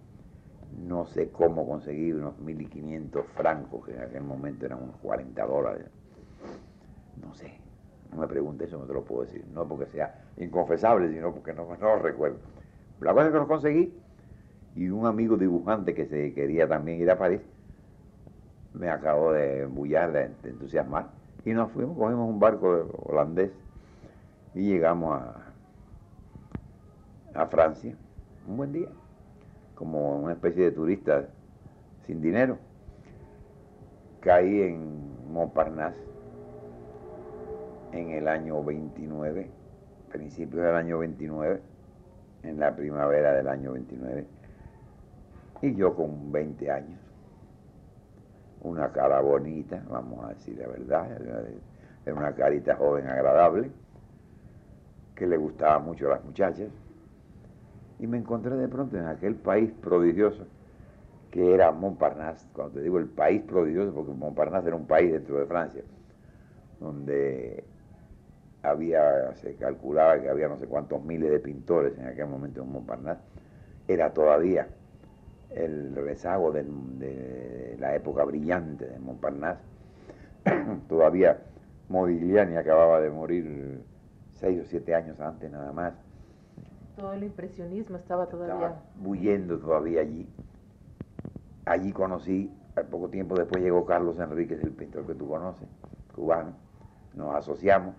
No 0.87 1.07
sé 1.07 1.31
cómo 1.31 1.67
conseguir 1.67 2.17
unos 2.17 2.35
1.500 2.39 3.25
francos, 3.35 3.85
que 3.85 3.93
en 3.93 4.03
aquel 4.03 4.23
momento 4.23 4.65
eran 4.65 4.83
unos 4.83 4.97
40 4.97 5.47
dólares. 5.47 5.87
No 7.21 7.35
sé, 7.35 7.59
no 8.13 8.21
me 8.21 8.27
pregunte 8.27 8.65
eso, 8.65 8.79
no 8.79 8.85
te 8.85 8.93
lo 8.93 9.03
puedo 9.05 9.23
decir. 9.23 9.45
No 9.53 9.67
porque 9.67 9.87
sea 9.87 10.23
inconfesable, 10.37 11.11
sino 11.11 11.33
porque 11.33 11.53
no, 11.55 11.77
lo 11.81 11.99
recuerdo. 11.99 12.39
La 13.01 13.13
cosa 13.13 13.27
es 13.27 13.33
que 13.33 13.39
lo 13.39 13.49
conseguí 13.49 13.95
y 14.77 14.89
un 14.89 15.07
amigo 15.07 15.37
dibujante 15.37 15.95
que 15.95 16.07
se 16.07 16.33
quería 16.33 16.69
también 16.69 17.01
ir 17.01 17.11
a 17.11 17.19
París 17.19 17.41
me 18.75 18.89
acabó 18.89 19.33
de 19.33 19.63
embullar, 19.63 20.13
de, 20.13 20.31
entusiasmar. 20.45 21.11
Y 21.45 21.51
nos 21.51 21.71
fuimos, 21.73 21.97
cogimos 21.97 22.29
un 22.29 22.41
barco 22.41 22.89
holandés 23.05 23.51
y 24.55 24.69
llegamos 24.69 25.21
a, 25.21 25.53
a 27.35 27.47
Francia. 27.47 27.95
Un 28.49 28.57
buen 28.57 28.73
día, 28.73 28.89
como 29.75 30.21
una 30.21 30.33
especie 30.33 30.65
de 30.65 30.73
turista 30.73 31.29
sin 32.07 32.23
dinero. 32.23 32.59
Caí 34.21 34.63
en 34.63 35.33
Montparnasse 35.33 36.12
en 37.93 38.11
el 38.11 38.29
año 38.29 38.63
29, 38.65 39.51
principios 40.11 40.65
del 40.65 40.75
año 40.75 40.99
29, 40.99 41.61
en 42.43 42.59
la 42.59 42.75
primavera 42.75 43.33
del 43.35 43.49
año 43.49 43.73
29, 43.73 44.27
y 45.63 45.75
yo 45.75 45.95
con 45.95 46.33
20 46.33 46.71
años, 46.71 46.99
una 48.63 48.91
cara 48.93 49.21
bonita, 49.21 49.83
vamos 49.89 50.25
a 50.25 50.29
decir 50.29 50.59
la 50.59 50.69
verdad, 50.69 51.09
era 52.05 52.15
una 52.15 52.35
carita 52.35 52.77
joven 52.77 53.07
agradable, 53.07 53.71
que 55.15 55.27
le 55.27 55.37
gustaba 55.37 55.79
mucho 55.79 56.07
a 56.07 56.17
las 56.17 56.25
muchachas, 56.25 56.69
y 57.99 58.07
me 58.07 58.19
encontré 58.19 58.57
de 58.57 58.69
pronto 58.69 58.97
en 58.97 59.07
aquel 59.07 59.37
país 59.37 59.71
prodigioso 59.81 60.47
que 61.31 61.55
era 61.55 61.73
Montparnasse, 61.73 62.47
cuando 62.53 62.75
te 62.75 62.83
digo 62.83 62.99
el 62.99 63.07
país 63.07 63.43
prodigioso, 63.43 63.95
porque 63.95 64.13
Montparnasse 64.13 64.69
era 64.69 64.77
un 64.77 64.87
país 64.87 65.13
dentro 65.13 65.39
de 65.39 65.47
Francia, 65.47 65.83
donde 66.79 67.65
había, 68.63 69.35
se 69.35 69.55
calculaba 69.57 70.21
que 70.21 70.29
había 70.29 70.49
no 70.49 70.59
sé 70.59 70.67
cuántos 70.67 71.03
miles 71.05 71.31
de 71.31 71.41
pintores 71.41 71.99
en 71.99 72.07
aquel 72.07 72.27
momento 72.27 72.63
en 72.63 72.71
Montparnasse, 72.71 73.23
era 73.89 74.13
todavía 74.13 74.69
el 75.51 75.95
rezago 75.95 76.53
de, 76.53 77.77
la 77.79 77.95
época 77.95 78.25
brillante 78.25 78.87
de 78.87 78.99
Montparnasse. 78.99 79.63
todavía 80.89 81.39
Modigliani 81.89 82.57
acababa 82.57 83.01
de 83.01 83.11
morir 83.11 83.83
seis 84.35 84.61
o 84.61 84.65
siete 84.65 84.95
años 84.95 85.21
antes 85.21 85.51
nada 85.51 85.73
más. 85.73 85.95
Todo 86.97 87.13
el 87.13 87.25
impresionismo 87.25 87.97
estaba 87.97 88.27
todavía... 88.27 88.55
Estaba 88.55 89.59
todavía 89.61 90.01
allí. 90.01 90.29
allí 91.65 91.93
conocí, 91.93 92.51
al 92.77 92.87
poco 92.87 93.09
tiempo 93.09 93.35
después 93.35 93.63
llegó 93.63 93.85
Carlos 93.85 94.19
Enríquez, 94.19 94.63
el 94.63 94.73
pintor 94.73 95.07
que 95.07 95.15
tú 95.15 95.29
conoces, 95.29 95.69
cubano, 96.15 96.53
nos 97.15 97.35
asociamos, 97.35 97.95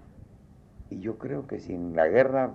y 0.93 0.99
yo 0.99 1.17
creo 1.17 1.47
que 1.47 1.59
sin 1.59 1.95
la 1.95 2.07
guerra 2.07 2.51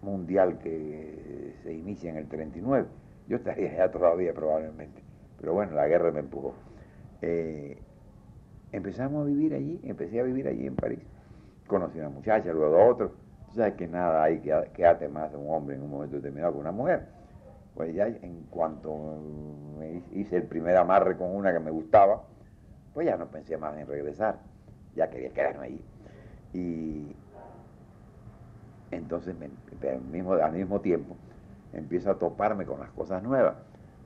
mundial 0.00 0.58
que 0.58 1.54
se 1.62 1.74
inicia 1.74 2.10
en 2.10 2.16
el 2.16 2.28
39, 2.28 2.86
yo 3.26 3.36
estaría 3.36 3.76
ya 3.76 3.90
todavía 3.90 4.32
probablemente, 4.32 5.02
pero 5.40 5.54
bueno, 5.54 5.72
la 5.74 5.88
guerra 5.88 6.12
me 6.12 6.20
empujó. 6.20 6.54
Eh, 7.20 7.78
empezamos 8.72 9.22
a 9.22 9.26
vivir 9.26 9.54
allí, 9.54 9.80
empecé 9.82 10.20
a 10.20 10.22
vivir 10.22 10.46
allí 10.46 10.66
en 10.66 10.76
París. 10.76 11.00
Conocí 11.66 11.98
a 11.98 12.02
una 12.02 12.10
muchacha, 12.10 12.52
luego 12.52 12.76
a 12.76 12.86
otro. 12.86 13.12
Tú 13.48 13.56
sabes 13.56 13.74
que 13.74 13.88
nada 13.88 14.22
hay 14.22 14.38
que, 14.38 14.70
que 14.72 14.86
ate 14.86 15.08
más 15.08 15.34
a 15.34 15.38
un 15.38 15.52
hombre 15.52 15.74
en 15.74 15.82
un 15.82 15.90
momento 15.90 16.16
determinado 16.16 16.52
que 16.52 16.58
una 16.58 16.72
mujer. 16.72 17.06
Pues 17.74 17.94
ya 17.94 18.06
en 18.06 18.44
cuanto 18.50 19.18
me 19.78 20.02
hice 20.12 20.36
el 20.36 20.44
primer 20.44 20.76
amarre 20.76 21.16
con 21.16 21.34
una 21.34 21.52
que 21.52 21.60
me 21.60 21.70
gustaba, 21.70 22.22
pues 22.94 23.06
ya 23.06 23.16
no 23.16 23.26
pensé 23.26 23.56
más 23.56 23.76
en 23.76 23.86
regresar. 23.86 24.38
Ya 24.94 25.10
quería 25.10 25.30
quedarme 25.30 25.66
allí. 25.66 25.84
Y 26.52 27.16
entonces, 28.90 29.34
al, 29.82 30.52
mismo, 30.52 30.80
tiempo, 30.80 31.16
empiezo 31.72 32.10
a 32.10 32.18
toparme 32.18 32.66
con 32.66 32.80
las 32.80 32.90
cosas 32.90 33.22
nuevas. 33.22 33.54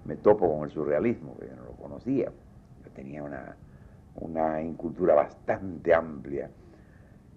Me 0.04 0.16
topo 0.16 0.52
con 0.52 0.64
el 0.64 0.70
surrealismo, 0.70 1.36
que 1.38 1.46
yo 1.46 1.56
no 1.56 1.64
lo 1.64 1.72
conocía. 1.72 2.26
Yo 2.26 2.90
tenía 2.94 3.22
una, 3.22 3.56
una 4.16 4.62
incultura 4.62 5.14
bastante 5.14 5.94
amplia 5.94 6.50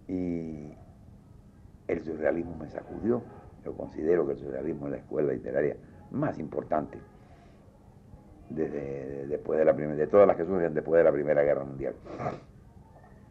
y 0.08 0.74
el 1.88 2.04
surrealismo 2.04 2.58
me 2.58 2.70
sacudió. 2.70 3.22
Yo 3.64 3.74
considero 3.74 4.26
que 4.26 4.34
el 4.34 4.40
surrealismo 4.40 4.88
es 4.88 4.92
la 4.92 4.98
escuela 4.98 5.32
literaria 5.32 5.78
más 6.12 6.40
importante 6.40 7.00
desde 8.50 9.28
después 9.28 9.60
de 9.60 9.66
la 9.66 9.74
de 9.74 10.08
todas 10.08 10.26
las 10.26 10.38
que 10.38 10.46
surgen 10.46 10.74
después 10.74 11.00
de 11.00 11.04
la 11.04 11.12
Primera 11.12 11.44
Guerra 11.44 11.64
Mundial. 11.64 11.96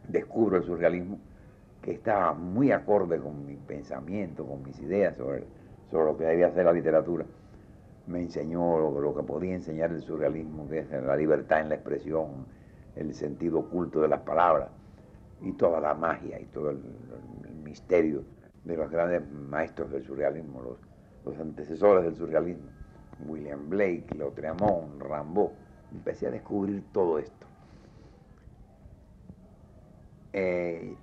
Descubro 0.09 0.57
el 0.57 0.65
surrealismo 0.65 1.19
que 1.87 1.93
estaba 1.93 2.35
muy 2.35 2.73
acorde 2.73 3.21
con 3.21 3.47
mi 3.47 3.55
pensamiento, 3.55 4.45
con 4.45 4.61
mis 4.65 4.77
ideas 4.81 5.17
sobre, 5.17 5.45
sobre 5.89 6.07
lo 6.07 6.19
que 6.19 6.25
debía 6.25 6.51
ser 6.51 6.65
la 6.65 6.73
literatura. 6.73 7.25
Me 8.09 8.23
enseñó 8.23 8.81
lo, 8.81 9.15
que 9.15 9.23
podía 9.23 9.55
enseñar 9.55 9.93
el 9.93 10.03
surrealismo, 10.03 10.69
que 10.69 10.81
es 10.81 10.91
la 10.91 11.15
libertad 11.15 11.61
en 11.61 11.69
la 11.69 11.77
expresión, 11.77 12.45
el 12.97 13.15
sentido 13.15 13.61
oculto 13.61 14.01
de 14.01 14.09
las 14.09 14.23
palabras 14.23 14.69
y 15.41 15.53
toda 15.53 15.81
la 15.81 15.95
magia 15.95 16.41
y 16.41 16.47
todo 16.47 16.71
el, 16.71 16.83
misterio 17.63 18.25
de 18.65 18.77
los 18.77 18.91
grandes 18.91 19.23
maestros 19.31 19.93
del 19.93 20.03
surrealismo, 20.03 20.79
los, 21.25 21.39
antecesores 21.39 22.05
del 22.05 22.17
surrealismo, 22.17 22.67
William 23.29 23.71
Blake, 23.71 24.07
Lautréamont, 24.19 25.01
Rimbaud. 25.01 25.51
Empecé 25.93 26.27
a 26.27 26.31
descubrir 26.33 26.83
todo 26.93 27.21
esto. 27.21 27.47
Eh, 30.33 30.97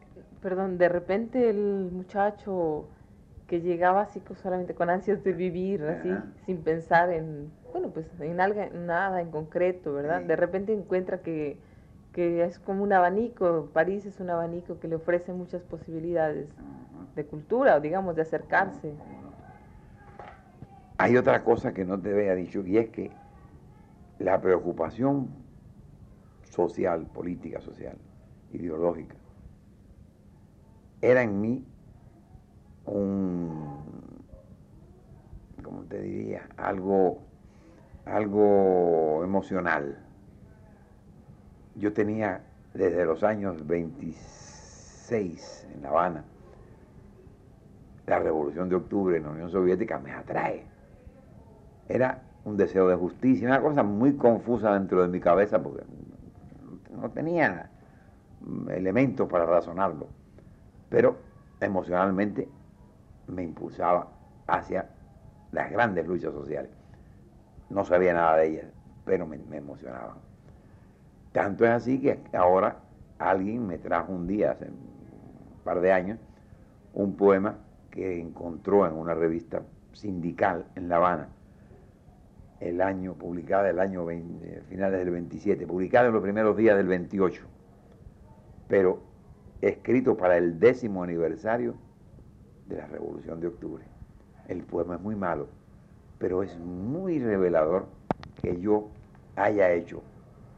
Perdón, 0.43 0.77
de 0.77 0.89
repente 0.89 1.49
el 1.49 1.89
muchacho 1.91 2.85
que 3.47 3.61
llegaba 3.61 4.01
así 4.01 4.21
solamente 4.41 4.75
con 4.75 4.89
ansias 4.89 5.23
de 5.23 5.33
vivir, 5.33 5.83
así, 5.83 6.13
sin 6.45 6.57
pensar 6.57 7.11
en, 7.11 7.51
bueno, 7.71 7.89
pues 7.89 8.05
en, 8.19 8.39
algo, 8.39 8.61
nada 8.73 9.21
en 9.21 9.31
concreto, 9.31 9.93
¿verdad? 9.93 10.21
De 10.21 10.35
repente 10.35 10.73
encuentra 10.73 11.19
que 11.19 11.57
que 12.13 12.43
es 12.43 12.59
como 12.59 12.83
un 12.83 12.93
abanico, 12.93 13.69
París 13.73 14.05
es 14.05 14.19
un 14.19 14.29
abanico 14.29 14.79
que 14.79 14.87
le 14.87 14.95
ofrece 14.95 15.33
muchas 15.33 15.63
posibilidades 15.63 16.47
de 17.15 17.25
cultura, 17.25 17.75
o 17.75 17.81
digamos, 17.81 18.15
de 18.15 18.21
acercarse. 18.21 18.93
Hay 20.97 21.17
otra 21.17 21.43
cosa 21.43 21.73
que 21.73 21.83
no 21.83 21.99
te 21.99 22.13
había 22.13 22.35
dicho, 22.35 22.65
y 22.65 22.77
es 22.77 22.89
que 22.89 23.11
la 24.19 24.39
preocupación 24.39 25.27
social, 26.43 27.07
política 27.07 27.59
social, 27.61 27.97
ideológica, 28.51 29.15
era 31.03 31.21
en 31.21 31.41
mí 31.41 31.65
un, 32.85 33.83
¿cómo 35.61 35.83
te 35.83 36.01
diría? 36.01 36.47
Algo, 36.55 37.19
algo 38.05 39.21
emocional 39.21 39.99
yo 41.75 41.91
tenía 41.91 42.45
desde 42.73 43.03
los 43.03 43.21
años 43.23 43.67
26 43.67 45.67
en 45.75 45.81
La 45.81 45.89
Habana, 45.89 46.23
la 48.07 48.19
revolución 48.19 48.69
de 48.69 48.75
octubre 48.75 49.17
en 49.17 49.23
la 49.23 49.31
Unión 49.31 49.49
Soviética 49.49 49.99
me 49.99 50.13
atrae. 50.13 50.65
Era 51.89 52.23
un 52.45 52.55
deseo 52.55 52.87
de 52.87 52.95
justicia, 52.95 53.49
una 53.49 53.61
cosa 53.61 53.83
muy 53.83 54.15
confusa 54.15 54.73
dentro 54.73 55.01
de 55.01 55.09
mi 55.09 55.19
cabeza 55.19 55.61
porque 55.61 55.83
no 56.91 57.11
tenía 57.11 57.71
elementos 58.69 59.27
para 59.27 59.45
razonarlo, 59.45 60.22
pero 60.93 61.17
emocionalmente 61.59 62.47
me 63.25 63.41
impulsaba 63.41 64.11
hacia 64.45 64.91
las 65.51 65.71
grandes 65.71 66.05
luchas 66.05 66.31
sociales. 66.31 66.69
No 67.71 67.83
sabía 67.83 68.13
nada 68.13 68.37
de 68.37 68.49
ellas, 68.49 68.65
pero 69.03 69.25
me, 69.25 69.39
me 69.39 69.57
emocionaban. 69.57 70.17
Tanto 71.31 71.65
es 71.65 71.71
así 71.71 71.99
que 71.99 72.19
ahora 72.37 72.77
alguien 73.17 73.65
me 73.65 73.79
trajo 73.79 74.13
un 74.13 74.27
día, 74.27 74.51
hace 74.51 74.65
un 74.65 75.63
par 75.63 75.81
de 75.81 75.91
años, 75.91 76.19
un 76.93 77.15
poema 77.15 77.57
que 77.89 78.21
encontró 78.21 78.85
en 78.85 78.93
una 78.93 79.15
revista 79.15 79.63
sindical 79.93 80.67
en 80.75 80.89
La 80.89 80.97
Habana, 80.97 81.29
el 82.59 82.81
año, 82.81 83.15
publicada 83.15 83.67
el 83.71 83.79
año 83.79 84.05
20, 84.05 84.61
finales 84.69 84.99
del 84.99 85.09
27, 85.09 85.65
publicada 85.65 86.09
en 86.09 86.13
los 86.13 86.21
primeros 86.21 86.55
días 86.55 86.77
del 86.77 86.85
28, 86.85 87.41
pero 88.67 89.12
escrito 89.67 90.17
para 90.17 90.37
el 90.37 90.59
décimo 90.59 91.03
aniversario 91.03 91.75
de 92.67 92.77
la 92.77 92.87
Revolución 92.87 93.39
de 93.39 93.47
Octubre. 93.47 93.83
El 94.49 94.63
poema 94.63 94.95
es 94.95 95.01
muy 95.01 95.15
malo, 95.15 95.47
pero 96.19 96.43
es 96.43 96.57
muy 96.59 97.19
revelador 97.19 97.85
que 98.41 98.59
yo 98.59 98.89
haya 99.37 99.71
hecho 99.71 100.03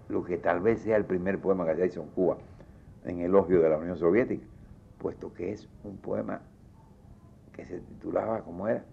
lo 0.10 0.24
que 0.24 0.38
tal 0.38 0.60
vez 0.60 0.80
sea 0.80 0.98
el 0.98 1.06
primer 1.06 1.40
poema 1.40 1.66
que 1.66 1.76
se 1.76 1.86
hizo 1.86 2.02
en 2.02 2.10
Cuba 2.10 2.38
en 3.04 3.20
elogio 3.20 3.62
de 3.62 3.70
la 3.70 3.78
Unión 3.78 3.98
Soviética, 3.98 4.46
puesto 4.98 5.32
que 5.34 5.52
es 5.52 5.70
un 5.84 5.98
poema 5.98 6.42
que 7.54 7.64
se 7.66 7.80
titulaba, 7.80 8.42
como 8.42 8.68
era? 8.68 8.84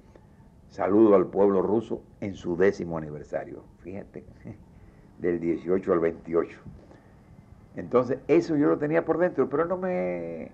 Saludo 0.68 1.14
al 1.14 1.26
pueblo 1.26 1.62
ruso 1.62 2.02
en 2.20 2.34
su 2.34 2.56
décimo 2.56 2.98
aniversario, 2.98 3.64
fíjate, 3.78 4.24
del 5.18 5.40
18 5.40 5.90
al 5.90 6.00
28. 6.00 6.58
Entonces, 7.76 8.18
eso 8.28 8.56
yo 8.56 8.68
lo 8.68 8.78
tenía 8.78 9.04
por 9.04 9.18
dentro, 9.18 9.48
pero 9.48 9.64
no 9.64 9.76
me, 9.78 10.52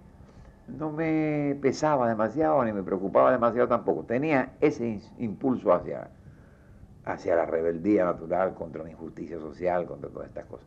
no 0.69 0.93
me 0.93 1.57
pesaba 1.61 2.09
demasiado 2.09 2.65
ni 2.65 2.73
me 2.73 2.83
preocupaba 2.83 3.33
demasiado 3.33 3.69
tampoco. 3.69 4.05
Tenía 4.05 4.53
ese 4.61 5.01
impulso 5.19 5.73
hacia, 5.73 6.11
hacia 7.05 7.37
la 7.37 7.47
rebeldía 7.47 8.05
natural 8.05 8.55
contra 8.55 8.85
la 8.85 8.91
injusticia 8.91 9.39
social, 9.39 9.87
contra 9.87 10.11
todas 10.11 10.29
estas 10.29 10.47
cosas. 10.47 10.67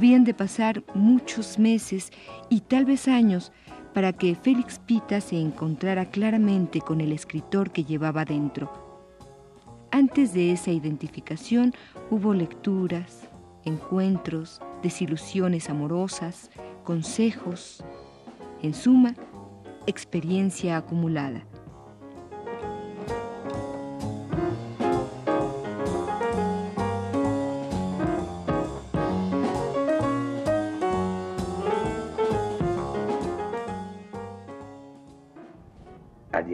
Habían 0.00 0.24
de 0.24 0.32
pasar 0.32 0.82
muchos 0.94 1.58
meses 1.58 2.10
y 2.48 2.60
tal 2.60 2.86
vez 2.86 3.06
años 3.06 3.52
para 3.92 4.14
que 4.14 4.34
Félix 4.34 4.78
Pita 4.78 5.20
se 5.20 5.38
encontrara 5.38 6.06
claramente 6.06 6.80
con 6.80 7.02
el 7.02 7.12
escritor 7.12 7.70
que 7.70 7.84
llevaba 7.84 8.24
dentro. 8.24 8.72
Antes 9.90 10.32
de 10.32 10.52
esa 10.52 10.70
identificación 10.70 11.74
hubo 12.10 12.32
lecturas, 12.32 13.28
encuentros, 13.66 14.62
desilusiones 14.82 15.68
amorosas, 15.68 16.50
consejos, 16.82 17.84
en 18.62 18.72
suma, 18.72 19.14
experiencia 19.86 20.78
acumulada. 20.78 21.44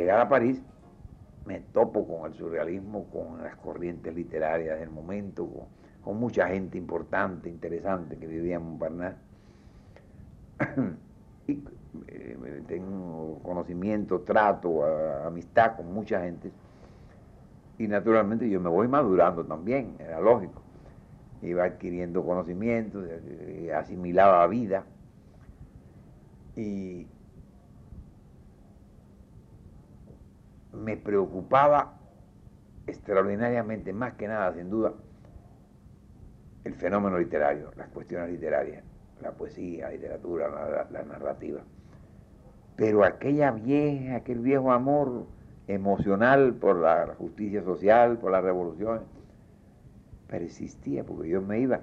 Llegar 0.07 0.21
a 0.21 0.29
París 0.29 0.63
me 1.47 1.61
topo 1.73 2.07
con 2.07 2.31
el 2.31 2.39
surrealismo, 2.39 3.07
con 3.11 3.43
las 3.43 3.57
corrientes 3.57 4.15
literarias 4.15 4.79
del 4.79 4.91
momento, 4.91 5.49
con, 6.03 6.17
mucha 6.17 6.47
gente 6.47 6.79
importante, 6.79 7.49
interesante 7.49 8.17
que 8.17 8.27
vivía 8.29 8.57
en 8.57 8.63
Montparnasse. 8.63 9.17
y 11.49 11.63
eh, 12.07 12.63
tengo 12.69 13.41
conocimiento, 13.43 14.21
trato, 14.21 14.85
amistad 15.27 15.77
con 15.77 15.93
mucha 15.93 16.21
gente. 16.21 16.53
Y 17.79 17.89
naturalmente 17.89 18.49
yo 18.49 18.61
me 18.61 18.71
voy 18.71 18.87
madurando 18.87 19.45
también, 19.45 19.97
era 19.99 20.21
lógico. 20.21 20.63
Iba 21.43 21.65
adquiriendo 21.65 22.25
conocimientos, 22.25 23.05
eh, 23.09 23.73
asimilaba 23.75 24.47
vida. 24.47 24.85
Y 26.55 27.09
me 30.77 30.97
preocupaba 30.97 31.95
extraordinariamente, 32.87 33.93
más 33.93 34.15
que 34.15 34.29
nada, 34.29 34.55
sin 34.55 34.71
duda, 34.71 34.93
el 36.65 36.75
fenómeno 36.75 37.19
literario, 37.19 37.71
las 37.77 37.89
cuestiones 37.89 38.31
literarias, 38.31 38.85
la 39.23 39.33
poesía, 39.33 39.87
la 39.87 39.93
literatura, 39.93 40.87
la, 40.91 41.03
narrativa. 41.03 41.61
Pero 42.77 43.05
aquella 43.05 43.53
vieja, 43.53 44.17
aquel 44.17 44.41
viejo 44.41 44.73
amor 44.73 45.27
emocional 45.67 46.55
por 46.55 46.77
la 46.77 47.15
justicia 47.19 47.63
social, 47.63 48.19
por 48.19 48.33
la 48.33 48.41
revolución, 48.41 49.01
persistía, 50.29 51.05
porque 51.05 51.29
yo 51.29 51.41
me 51.41 51.61
iba, 51.61 51.81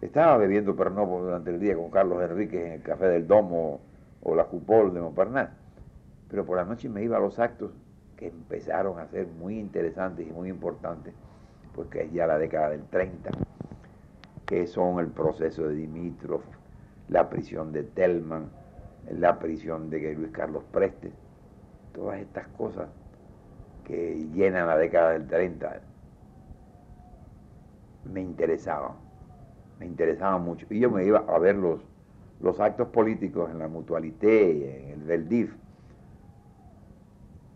estaba 0.00 0.36
bebiendo 0.36 0.76
pernopo 0.76 1.20
durante 1.20 1.50
el 1.50 1.60
día 1.60 1.76
con 1.76 1.90
Carlos 1.90 2.22
Enríquez 2.22 2.66
en 2.66 2.72
el 2.72 2.82
Café 2.82 3.06
del 3.06 3.26
Domo 3.26 3.80
o 4.22 4.34
la 4.34 4.44
Cupol 4.44 4.94
de 4.94 5.00
Montparnasse, 5.00 5.52
pero 6.28 6.44
por 6.44 6.56
la 6.56 6.64
noche 6.64 6.88
me 6.88 7.02
iba 7.02 7.16
a 7.16 7.20
los 7.20 7.38
actos 7.38 7.72
que 8.16 8.28
empezaron 8.28 8.98
a 8.98 9.06
ser 9.08 9.26
muy 9.26 9.58
interesantes 9.58 10.26
y 10.26 10.30
muy 10.30 10.48
importantes, 10.48 11.14
porque 11.74 12.02
es 12.02 12.12
ya 12.12 12.26
la 12.26 12.38
década 12.38 12.70
del 12.70 12.84
30, 12.84 13.30
que 14.46 14.66
son 14.66 14.98
el 15.00 15.08
proceso 15.08 15.68
de 15.68 15.74
Dimitrov, 15.74 16.42
la 17.08 17.28
prisión 17.28 17.72
de 17.72 17.82
Telman, 17.82 18.50
la 19.10 19.38
prisión 19.38 19.90
de 19.90 20.14
Luis 20.14 20.30
Carlos 20.30 20.64
Prestes, 20.72 21.12
todas 21.92 22.20
estas 22.20 22.48
cosas 22.48 22.88
que 23.84 24.26
llenan 24.32 24.66
la 24.66 24.78
década 24.78 25.10
del 25.10 25.26
30 25.26 25.80
me 28.04 28.20
interesaban, 28.20 28.92
me 29.78 29.86
interesaban 29.86 30.42
mucho. 30.42 30.66
Y 30.70 30.80
yo 30.80 30.90
me 30.90 31.04
iba 31.04 31.24
a 31.26 31.38
ver 31.38 31.56
los, 31.56 31.80
los 32.40 32.60
actos 32.60 32.88
políticos 32.88 33.50
en 33.50 33.58
la 33.58 33.68
Mutualité, 33.68 34.84
en 34.84 35.00
el 35.00 35.00
Veldif, 35.00 35.54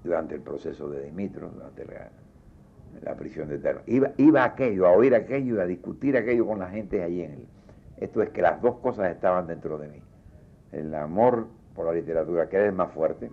durante 0.04 0.34
el 0.34 0.40
proceso 0.40 0.88
de 0.88 1.04
Dimitro, 1.04 1.50
durante 1.50 1.84
la, 3.02 3.14
prisión 3.14 3.48
de 3.48 3.58
Terra. 3.58 3.82
Iba, 3.86 4.12
iba 4.16 4.44
aquello, 4.44 4.86
a 4.86 4.92
oír 4.92 5.14
aquello, 5.14 5.60
a 5.60 5.66
discutir 5.66 6.16
aquello 6.16 6.46
con 6.46 6.58
la 6.58 6.68
gente 6.68 7.02
allí 7.02 7.22
en 7.22 7.32
él. 7.32 7.46
Esto 7.98 8.22
es 8.22 8.30
que 8.30 8.42
las 8.42 8.60
dos 8.62 8.76
cosas 8.76 9.10
estaban 9.10 9.46
dentro 9.46 9.78
de 9.78 9.88
mí. 9.88 10.02
El 10.72 10.94
amor 10.94 11.48
por 11.74 11.86
la 11.86 11.92
literatura, 11.92 12.48
que 12.48 12.56
era 12.56 12.66
el 12.66 12.72
más 12.72 12.92
fuerte, 12.92 13.30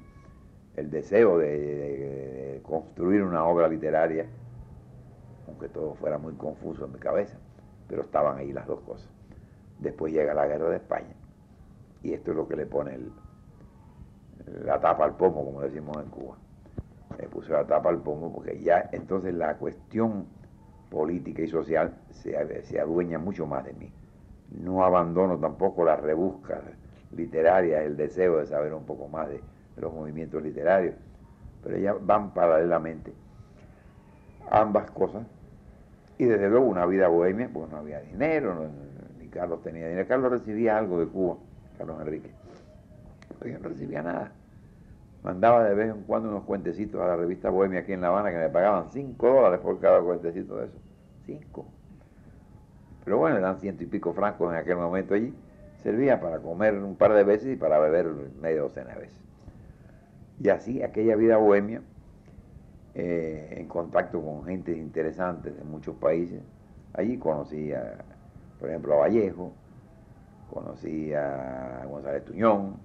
el 0.75 0.89
deseo 0.89 1.37
de, 1.37 2.59
construir 2.63 3.23
una 3.23 3.45
obra 3.45 3.67
literaria, 3.67 4.25
aunque 5.47 5.69
todo 5.69 5.93
fuera 5.95 6.17
muy 6.17 6.33
confuso 6.33 6.85
en 6.85 6.93
mi 6.93 6.99
cabeza, 6.99 7.37
pero 7.87 8.01
estaban 8.01 8.37
ahí 8.37 8.51
las 8.51 8.65
dos 8.65 8.81
cosas. 8.81 9.09
Después 9.79 10.13
llega 10.13 10.33
la 10.33 10.47
guerra 10.47 10.69
de 10.69 10.77
España, 10.77 11.13
y 12.01 12.13
esto 12.13 12.31
es 12.31 12.37
lo 12.37 12.47
que 12.47 12.55
le 12.55 12.65
pone 12.65 12.97
la 14.63 14.79
tapa 14.79 15.05
al 15.05 15.15
pomo, 15.15 15.45
como 15.45 15.61
decimos 15.61 15.97
en 15.97 16.09
Cuba 16.09 16.37
me 17.17 17.27
puse 17.27 17.51
la 17.51 17.65
tapa 17.65 17.89
al 17.89 18.01
pomo 18.01 18.33
porque 18.33 18.59
ya 18.61 18.89
entonces 18.91 19.33
la 19.33 19.55
cuestión 19.57 20.25
política 20.89 21.41
y 21.41 21.47
social 21.47 21.93
se, 22.11 22.63
se 22.63 22.79
adueña 22.79 23.19
mucho 23.19 23.45
más 23.45 23.65
de 23.65 23.73
mí. 23.73 23.91
No 24.51 24.83
abandono 24.83 25.37
tampoco 25.37 25.83
las 25.83 25.99
rebuscas 25.99 26.61
literarias, 27.15 27.83
el 27.83 27.97
deseo 27.97 28.37
de 28.37 28.45
saber 28.45 28.73
un 28.73 28.85
poco 28.85 29.07
más 29.07 29.29
de, 29.29 29.41
los 29.77 29.93
movimientos 29.93 30.41
literarios, 30.41 30.95
pero 31.61 31.77
ya 31.77 31.93
van 31.93 32.33
paralelamente 32.33 33.13
ambas 34.49 34.89
cosas. 34.91 35.25
Y 36.17 36.25
desde 36.25 36.49
luego 36.49 36.65
una 36.65 36.85
vida 36.85 37.09
bohemia, 37.09 37.49
porque 37.53 37.73
no 37.73 37.79
había 37.79 37.99
dinero, 37.99 38.69
ni 39.19 39.27
Carlos 39.27 39.61
tenía 39.63 39.87
dinero. 39.87 40.07
Carlos 40.07 40.31
recibía 40.31 40.77
algo 40.77 40.99
de 40.99 41.07
Cuba, 41.07 41.35
Carlos 41.77 41.99
Enrique, 41.99 42.31
pero 43.39 43.51
yo 43.51 43.59
no 43.59 43.69
recibía 43.69 44.01
nada 44.01 44.31
mandaba 45.25 45.63
de 45.63 45.73
vez 45.73 45.89
en 45.89 46.03
cuando 46.03 46.29
unos 46.29 46.43
cuentecitos 46.43 47.01
a 47.01 47.07
la 47.07 47.15
revista 47.15 47.49
Bohemia 47.49 47.79
aquí 47.79 47.93
en 47.93 48.01
La 48.01 48.09
Habana 48.09 48.29
que 48.29 48.37
me 48.37 48.49
pagaban 48.49 48.91
5 48.91 49.27
dólares 49.27 49.59
por 49.59 49.79
cada 49.79 49.99
cuentecito 50.01 50.57
de 50.57 50.65
eso. 50.67 50.77
5. 51.25 51.65
Pero 53.03 53.17
bueno, 53.17 53.37
eran 53.37 53.59
ciento 53.59 53.83
y 53.83 53.87
pico 53.87 54.13
francos 54.13 54.53
en 54.53 54.59
aquel 54.59 54.77
momento 54.77 55.15
allí. 55.15 55.33
Servía 55.81 56.21
para 56.21 56.39
comer 56.39 56.75
un 56.75 56.95
par 56.95 57.13
de 57.13 57.23
veces 57.23 57.53
y 57.53 57.55
para 57.55 57.79
beber 57.79 58.05
media 58.39 58.61
docena 58.61 58.93
de 58.93 59.01
veces. 59.01 59.21
Y 60.39 60.49
así, 60.49 60.83
aquella 60.83 61.15
vida 61.15 61.37
bohemia, 61.37 61.81
eh, 62.93 63.55
en 63.57 63.67
contacto 63.67 64.21
con 64.21 64.45
gente 64.45 64.77
interesante 64.77 65.49
de 65.49 65.63
muchos 65.63 65.95
países. 65.95 66.41
Allí 66.93 67.17
conocí, 67.17 67.73
a, 67.73 67.97
por 68.59 68.69
ejemplo, 68.69 68.93
a 68.93 68.97
Vallejo, 68.97 69.53
conocí 70.51 71.13
a 71.13 71.83
González 71.87 72.25
Tuñón, 72.25 72.77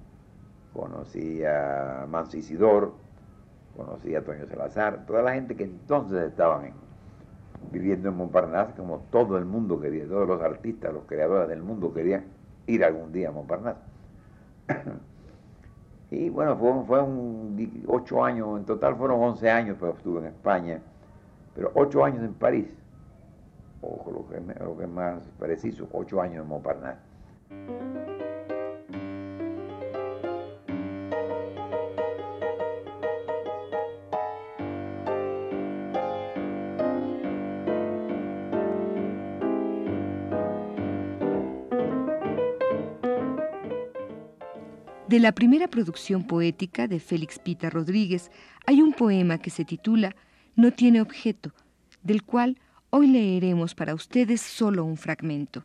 conocí 0.72 1.44
a 1.44 2.06
Manso 2.08 2.36
Isidor, 2.36 2.92
conocí 3.76 4.14
a 4.14 4.24
Toño 4.24 4.46
Salazar, 4.46 5.06
toda 5.06 5.22
la 5.22 5.34
gente 5.34 5.56
que 5.56 5.64
entonces 5.64 6.22
estaban 6.28 6.72
viviendo 7.70 8.08
en 8.08 8.16
Montparnasse, 8.16 8.74
como 8.74 9.00
todo 9.10 9.38
el 9.38 9.44
mundo 9.44 9.80
quería, 9.80 10.06
todos 10.06 10.26
los 10.26 10.40
artistas, 10.42 10.92
los 10.92 11.04
creadores 11.04 11.48
del 11.48 11.62
mundo 11.62 11.92
querían 11.92 12.24
ir 12.66 12.84
algún 12.84 13.12
día 13.12 13.28
a 13.28 13.32
Montparnasse. 13.32 13.80
y 16.10 16.30
bueno, 16.30 16.56
fue, 16.56 17.02
un, 17.02 17.84
ocho 17.86 18.24
años, 18.24 18.58
en 18.58 18.64
total 18.64 18.96
fueron 18.96 19.22
once 19.22 19.50
años, 19.50 19.76
pero 19.78 19.92
estuve 19.92 20.20
en 20.20 20.26
España, 20.26 20.80
pero 21.54 21.70
ocho 21.74 22.04
años 22.04 22.24
en 22.24 22.34
París, 22.34 22.68
o 23.82 24.10
lo 24.10 24.28
que, 24.28 24.40
lo 24.64 24.76
que 24.76 24.84
es 24.84 24.90
más 24.90 25.22
preciso, 25.38 25.88
ocho 25.92 26.20
años 26.20 26.42
en 26.42 26.48
Montparnasse. 26.48 28.09
De 45.10 45.18
la 45.18 45.32
primera 45.32 45.66
producción 45.66 46.22
poética 46.24 46.86
de 46.86 47.00
Félix 47.00 47.40
Pita 47.40 47.68
Rodríguez 47.68 48.30
hay 48.64 48.80
un 48.80 48.92
poema 48.92 49.38
que 49.38 49.50
se 49.50 49.64
titula 49.64 50.14
No 50.54 50.70
tiene 50.70 51.00
objeto, 51.00 51.50
del 52.04 52.22
cual 52.22 52.58
hoy 52.90 53.08
leeremos 53.08 53.74
para 53.74 53.92
ustedes 53.92 54.40
solo 54.40 54.84
un 54.84 54.96
fragmento. 54.96 55.64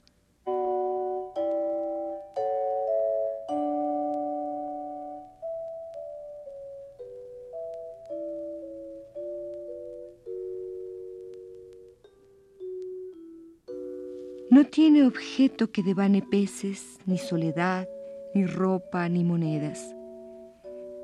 No 14.49 14.65
tiene 14.71 15.05
objeto 15.05 15.69
que 15.69 15.83
devane 15.83 16.23
peces, 16.23 16.97
ni 17.05 17.19
soledad, 17.19 17.87
ni 18.35 18.45
ropa, 18.45 19.07
ni 19.07 19.23
monedas. 19.23 19.95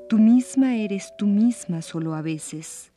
Tú 0.08 0.18
misma 0.18 0.76
eres 0.76 1.14
tú 1.16 1.26
misma 1.26 1.80
solo 1.80 2.14
a 2.14 2.20
veces, 2.20 2.92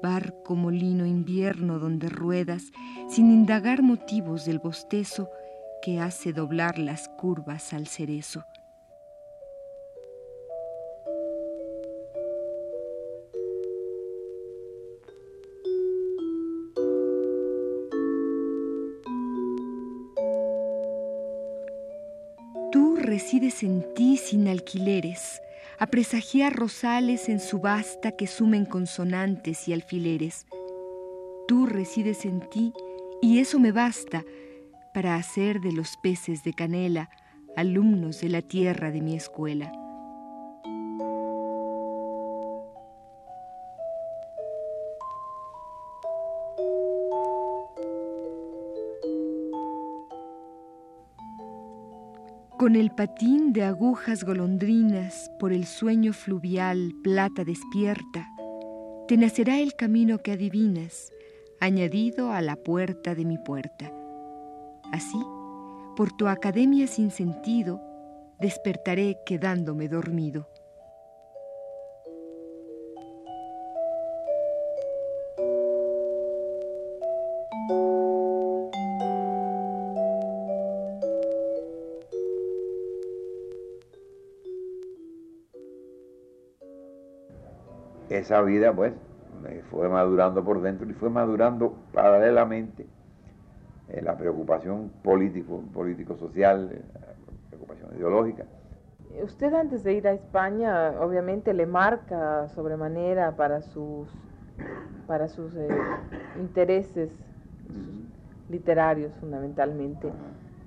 barco 0.00 0.54
molino 0.54 1.04
invierno 1.04 1.80
donde 1.80 2.08
ruedas 2.08 2.70
sin 3.10 3.32
indagar 3.32 3.82
motivos 3.82 4.44
del 4.44 4.60
bostezo 4.60 5.28
que 5.82 5.98
hace 5.98 6.32
doblar 6.32 6.78
las 6.78 7.08
curvas 7.08 7.72
al 7.72 7.88
cerezo. 7.88 8.44
Resides 23.26 23.64
en 23.64 23.84
ti 23.96 24.16
sin 24.18 24.46
alquileres, 24.46 25.42
a 25.80 25.88
presagiar 25.88 26.54
rosales 26.54 27.28
en 27.28 27.40
subasta 27.40 28.12
que 28.12 28.28
sumen 28.28 28.64
consonantes 28.64 29.66
y 29.66 29.72
alfileres. 29.72 30.46
Tú 31.48 31.66
resides 31.66 32.24
en 32.24 32.38
ti 32.48 32.72
y 33.20 33.40
eso 33.40 33.58
me 33.58 33.72
basta 33.72 34.24
para 34.94 35.16
hacer 35.16 35.60
de 35.60 35.72
los 35.72 35.96
peces 35.96 36.44
de 36.44 36.52
canela 36.52 37.10
alumnos 37.56 38.20
de 38.20 38.28
la 38.28 38.42
tierra 38.42 38.92
de 38.92 39.00
mi 39.00 39.16
escuela. 39.16 39.72
Con 52.66 52.74
el 52.74 52.90
patín 52.90 53.52
de 53.52 53.62
agujas 53.62 54.24
golondrinas 54.24 55.30
por 55.38 55.52
el 55.52 55.66
sueño 55.66 56.12
fluvial 56.12 56.90
plata 57.04 57.44
despierta, 57.44 58.28
te 59.06 59.16
nacerá 59.16 59.60
el 59.60 59.76
camino 59.76 60.18
que 60.18 60.32
adivinas, 60.32 61.12
añadido 61.60 62.32
a 62.32 62.40
la 62.40 62.56
puerta 62.56 63.14
de 63.14 63.24
mi 63.24 63.38
puerta. 63.38 63.92
Así, 64.90 65.16
por 65.94 66.10
tu 66.16 66.26
academia 66.26 66.88
sin 66.88 67.12
sentido, 67.12 67.80
despertaré 68.40 69.16
quedándome 69.24 69.86
dormido. 69.86 70.48
Esa 88.26 88.42
vida 88.42 88.72
pues 88.72 88.92
me 89.40 89.62
fue 89.70 89.88
madurando 89.88 90.42
por 90.42 90.60
dentro 90.60 90.88
y 90.90 90.94
fue 90.94 91.10
madurando 91.10 91.76
paralelamente 91.92 92.84
eh, 93.88 94.02
la 94.02 94.16
preocupación 94.16 94.90
político, 95.04 95.62
político-social, 95.72 96.70
eh, 96.72 96.82
la 96.94 97.48
preocupación 97.50 97.96
ideológica. 97.96 98.44
Usted 99.22 99.54
antes 99.54 99.84
de 99.84 99.92
ir 99.92 100.08
a 100.08 100.12
España 100.12 101.00
obviamente 101.00 101.54
le 101.54 101.66
marca 101.66 102.48
sobremanera 102.48 103.36
para 103.36 103.62
sus, 103.62 104.08
para 105.06 105.28
sus 105.28 105.54
eh, 105.54 105.68
intereses 106.40 107.12
literarios 108.48 109.12
fundamentalmente 109.20 110.10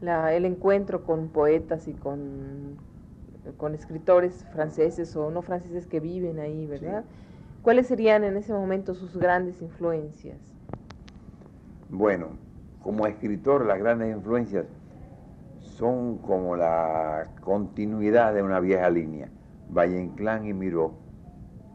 el 0.02 0.46
encuentro 0.46 1.04
con 1.04 1.28
poetas 1.28 1.90
y 1.90 1.94
con, 1.94 2.78
con 3.58 3.76
escritores 3.76 4.46
franceses 4.54 5.14
o 5.18 5.30
no 5.30 5.42
franceses 5.42 5.88
que 5.88 6.00
viven 6.00 6.40
ahí, 6.40 6.66
¿verdad? 6.68 7.04
¿Cuáles 7.62 7.88
serían 7.88 8.24
en 8.24 8.38
ese 8.38 8.54
momento 8.54 8.96
sus 8.96 9.18
grandes 9.18 9.62
influencias? 9.62 10.38
Bueno, 11.90 12.28
como 12.82 13.06
escritor 13.06 13.66
las 13.66 13.80
grandes 13.80 14.16
influencias 14.16 14.66
son 15.60 16.20
como 16.20 16.56
la 16.56 17.28
continuidad 17.42 18.34
de 18.34 18.44
una 18.44 18.62
vieja 18.62 18.90
línea. 18.90 19.30
Valle 19.70 20.02
Inclán 20.02 20.46
y 20.46 20.54
Miró 20.54 20.94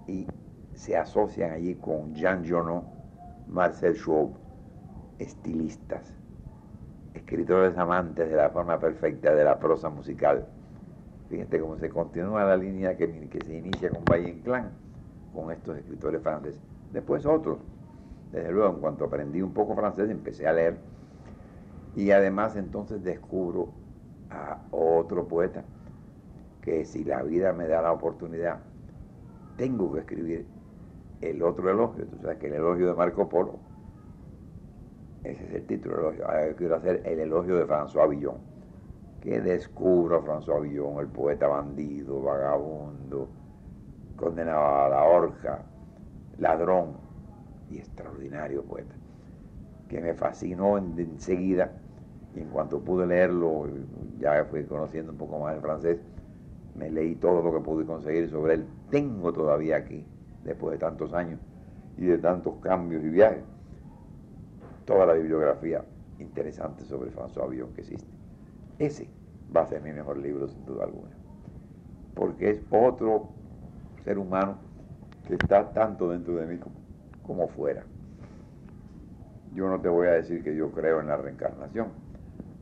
y 0.06 0.26
se 0.72 0.96
asocian 0.96 1.52
allí 1.52 1.74
con 1.74 2.14
Jean 2.14 2.44
Jonot, 2.48 2.84
Marcel 3.46 3.94
Schwab, 3.94 4.30
estilistas, 5.18 6.14
escritores 7.12 7.76
amantes 7.76 8.30
de 8.30 8.36
la 8.36 8.48
forma 8.48 8.78
perfecta 8.78 9.34
de 9.34 9.44
la 9.44 9.58
prosa 9.58 9.90
musical. 9.90 10.46
Fíjate 11.28 11.60
cómo 11.60 11.76
se 11.76 11.90
continúa 11.90 12.44
la 12.44 12.56
línea 12.56 12.96
que, 12.96 13.28
que 13.28 13.44
se 13.44 13.54
inicia 13.54 13.90
con 13.90 14.02
Valle 14.04 14.30
Inclán 14.30 14.83
con 15.34 15.50
estos 15.50 15.76
escritores 15.76 16.22
franceses. 16.22 16.60
Después 16.92 17.26
otros. 17.26 17.58
Desde 18.32 18.50
luego, 18.50 18.74
en 18.74 18.80
cuanto 18.80 19.04
aprendí 19.04 19.42
un 19.42 19.52
poco 19.52 19.74
francés, 19.74 20.10
empecé 20.10 20.46
a 20.46 20.52
leer. 20.52 20.78
Y 21.94 22.10
además 22.10 22.56
entonces 22.56 23.02
descubro 23.02 23.68
a 24.30 24.60
otro 24.70 25.28
poeta 25.28 25.64
que 26.62 26.84
si 26.84 27.04
la 27.04 27.22
vida 27.22 27.52
me 27.52 27.68
da 27.68 27.82
la 27.82 27.92
oportunidad, 27.92 28.60
tengo 29.56 29.92
que 29.92 30.00
escribir 30.00 30.46
el 31.20 31.42
otro 31.42 31.70
elogio. 31.70 32.06
Tú 32.06 32.16
sabes 32.22 32.38
que 32.38 32.46
el 32.46 32.54
elogio 32.54 32.86
de 32.86 32.94
Marco 32.94 33.28
Polo, 33.28 33.58
ese 35.22 35.44
es 35.44 35.54
el 35.54 35.66
título 35.66 35.96
del 35.96 36.04
elogio. 36.04 36.26
Ahora 36.26 36.54
quiero 36.56 36.76
hacer 36.76 37.02
el 37.04 37.20
elogio 37.20 37.56
de 37.56 37.66
François 37.66 38.08
Villon, 38.08 38.36
que 39.20 39.40
descubro 39.40 40.16
a 40.16 40.22
François 40.22 40.60
Villon, 40.62 40.98
el 40.98 41.06
poeta 41.06 41.46
bandido, 41.46 42.20
vagabundo, 42.22 43.28
condenado 44.24 44.66
a 44.66 44.88
la 44.88 45.04
horca, 45.04 45.62
ladrón 46.38 46.96
y 47.70 47.76
extraordinario 47.76 48.62
poeta, 48.62 48.94
que 49.88 50.00
me 50.00 50.14
fascinó 50.14 50.78
enseguida 50.78 51.72
y 52.34 52.40
en 52.40 52.48
cuanto 52.48 52.80
pude 52.80 53.06
leerlo, 53.06 53.68
ya 54.18 54.44
fui 54.46 54.64
conociendo 54.64 55.12
un 55.12 55.18
poco 55.18 55.38
más 55.38 55.54
el 55.54 55.60
francés, 55.60 55.98
me 56.74 56.90
leí 56.90 57.16
todo 57.16 57.42
lo 57.42 57.52
que 57.52 57.60
pude 57.60 57.84
conseguir 57.84 58.30
sobre 58.30 58.54
él. 58.54 58.66
Tengo 58.90 59.30
todavía 59.32 59.76
aquí, 59.76 60.06
después 60.42 60.72
de 60.72 60.78
tantos 60.78 61.12
años 61.12 61.38
y 61.98 62.06
de 62.06 62.16
tantos 62.16 62.54
cambios 62.62 63.04
y 63.04 63.10
viajes, 63.10 63.44
toda 64.86 65.04
la 65.04 65.12
bibliografía 65.12 65.84
interesante 66.18 66.82
sobre 66.84 67.10
François 67.10 67.48
Villon 67.50 67.74
que 67.74 67.82
existe. 67.82 68.08
Ese 68.78 69.06
va 69.54 69.62
a 69.62 69.66
ser 69.66 69.82
mi 69.82 69.92
mejor 69.92 70.16
libro, 70.16 70.48
sin 70.48 70.64
duda 70.64 70.84
alguna, 70.84 71.14
porque 72.14 72.50
es 72.50 72.62
otro 72.70 73.28
ser 74.04 74.18
humano 74.18 74.58
que 75.26 75.34
está 75.34 75.72
tanto 75.72 76.10
dentro 76.10 76.36
de 76.36 76.46
mí 76.46 76.60
como, 77.22 77.48
fuera. 77.48 77.82
Yo 79.54 79.68
no 79.68 79.80
te 79.80 79.88
voy 79.88 80.08
a 80.08 80.12
decir 80.12 80.42
que 80.44 80.54
yo 80.54 80.70
creo 80.72 81.00
en 81.00 81.06
la 81.06 81.16
reencarnación, 81.16 81.88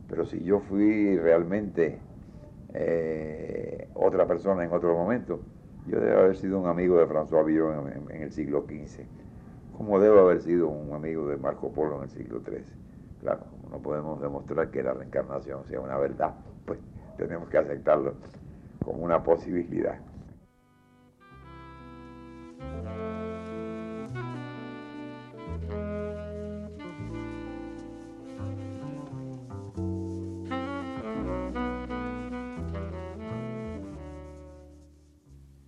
pero 0.09 0.25
si 0.25 0.41
yo 0.43 0.61
fui 0.61 1.17
realmente 1.17 1.99
eh, 2.73 3.89
otra 3.93 4.25
persona 4.25 4.63
en 4.63 4.71
otro 4.71 4.95
momento, 4.95 5.41
yo 5.87 5.99
debo 5.99 6.21
haber 6.21 6.37
sido 6.37 6.59
un 6.59 6.67
amigo 6.67 6.97
de 6.97 7.07
François 7.07 7.45
Villon 7.45 7.91
en, 8.09 8.21
el 8.21 8.31
siglo 8.31 8.65
XV, 8.65 9.03
como 9.75 9.99
debo 9.99 10.19
haber 10.19 10.41
sido 10.41 10.69
un 10.69 10.93
amigo 10.93 11.27
de 11.27 11.35
Marco 11.35 11.71
Polo 11.71 11.97
en 11.97 12.03
el 12.03 12.09
siglo 12.09 12.39
XIII. 12.39 12.63
Claro, 13.19 13.41
no 13.69 13.79
podemos 13.79 14.21
demostrar 14.21 14.69
que 14.69 14.81
la 14.81 14.93
reencarnación 14.93 15.65
sea 15.65 15.81
una 15.81 15.97
verdad, 15.97 16.35
pues 16.65 16.79
tenemos 17.17 17.49
que 17.49 17.57
aceptarlo 17.57 18.13
como 18.85 19.03
una 19.03 19.23
posibilidad. 19.23 19.97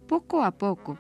Poco 0.07 0.43
a 0.43 0.51
poco, 0.51 0.97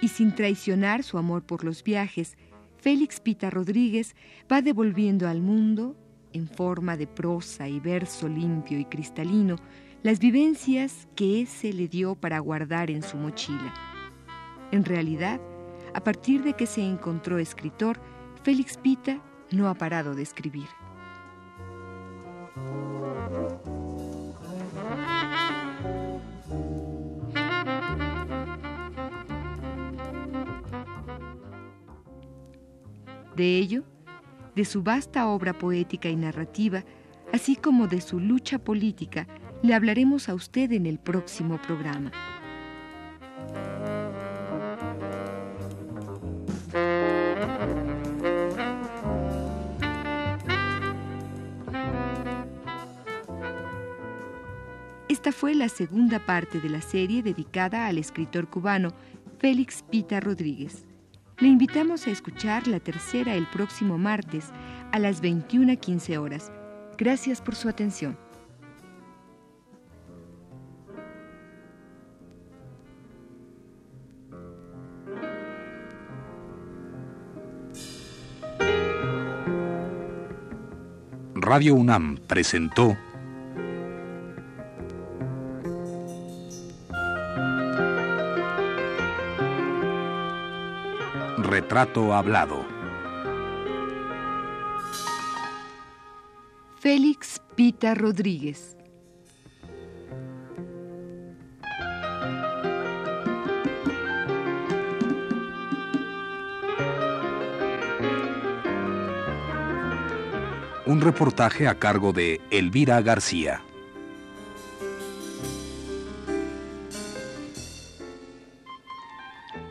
y 0.00 0.08
sin 0.08 0.34
traicionar 0.34 1.02
su 1.02 1.18
amor 1.18 1.44
por 1.44 1.64
los 1.64 1.82
viajes, 1.82 2.36
Félix 2.78 3.20
Pita 3.20 3.50
Rodríguez 3.50 4.14
va 4.50 4.62
devolviendo 4.62 5.28
al 5.28 5.40
mundo, 5.40 5.96
en 6.32 6.48
forma 6.48 6.96
de 6.96 7.06
prosa 7.06 7.68
y 7.68 7.80
verso 7.80 8.28
limpio 8.28 8.78
y 8.78 8.84
cristalino, 8.84 9.56
las 10.02 10.18
vivencias 10.18 11.08
que 11.14 11.42
ése 11.42 11.72
le 11.72 11.88
dio 11.88 12.14
para 12.14 12.38
guardar 12.38 12.90
en 12.90 13.02
su 13.02 13.16
mochila. 13.16 13.95
En 14.72 14.84
realidad, 14.84 15.40
a 15.94 16.00
partir 16.00 16.42
de 16.42 16.54
que 16.54 16.66
se 16.66 16.82
encontró 16.82 17.38
escritor, 17.38 17.98
Félix 18.42 18.76
Pita 18.76 19.20
no 19.50 19.68
ha 19.68 19.74
parado 19.74 20.14
de 20.14 20.22
escribir. 20.22 20.68
De 33.36 33.58
ello, 33.58 33.84
de 34.54 34.64
su 34.64 34.82
vasta 34.82 35.28
obra 35.28 35.52
poética 35.52 36.08
y 36.08 36.16
narrativa, 36.16 36.84
así 37.32 37.54
como 37.54 37.86
de 37.86 38.00
su 38.00 38.18
lucha 38.18 38.58
política, 38.58 39.28
le 39.62 39.74
hablaremos 39.74 40.28
a 40.28 40.34
usted 40.34 40.72
en 40.72 40.86
el 40.86 40.98
próximo 40.98 41.60
programa. 41.60 42.12
Segunda 55.68 56.24
parte 56.24 56.60
de 56.60 56.68
la 56.68 56.80
serie 56.80 57.22
dedicada 57.22 57.86
al 57.86 57.98
escritor 57.98 58.48
cubano 58.48 58.90
Félix 59.38 59.84
Pita 59.90 60.20
Rodríguez. 60.20 60.86
Le 61.38 61.48
invitamos 61.48 62.06
a 62.06 62.10
escuchar 62.10 62.66
la 62.66 62.80
tercera 62.80 63.34
el 63.34 63.46
próximo 63.46 63.98
martes 63.98 64.50
a 64.92 64.98
las 64.98 65.22
21.15 65.22 66.18
horas. 66.18 66.50
Gracias 66.96 67.40
por 67.42 67.54
su 67.54 67.68
atención. 67.68 68.18
Radio 81.34 81.76
UNAM 81.76 82.16
presentó 82.26 82.96
Retrato 91.56 92.12
Hablado. 92.12 92.66
Félix 96.78 97.40
Pita 97.54 97.94
Rodríguez. 97.94 98.76
Un 110.84 111.00
reportaje 111.00 111.66
a 111.68 111.78
cargo 111.78 112.12
de 112.12 112.42
Elvira 112.50 113.00
García. 113.00 113.62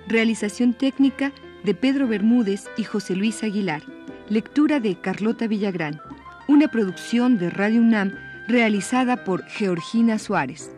Realización 0.08 0.74
técnica 0.74 1.32
de 1.66 1.74
Pedro 1.74 2.08
Bermúdez 2.08 2.66
y 2.78 2.84
José 2.84 3.16
Luis 3.16 3.44
Aguilar. 3.44 3.82
Lectura 4.30 4.80
de 4.80 4.96
Carlota 5.02 5.48
Villagrán. 5.48 6.00
Una 6.48 6.68
producción 6.68 7.40
de 7.40 7.50
Radio 7.50 7.82
UNAM 7.82 8.14
realizada 8.48 9.24
por 9.24 9.44
Georgina 9.46 10.20
Suárez. 10.20 10.75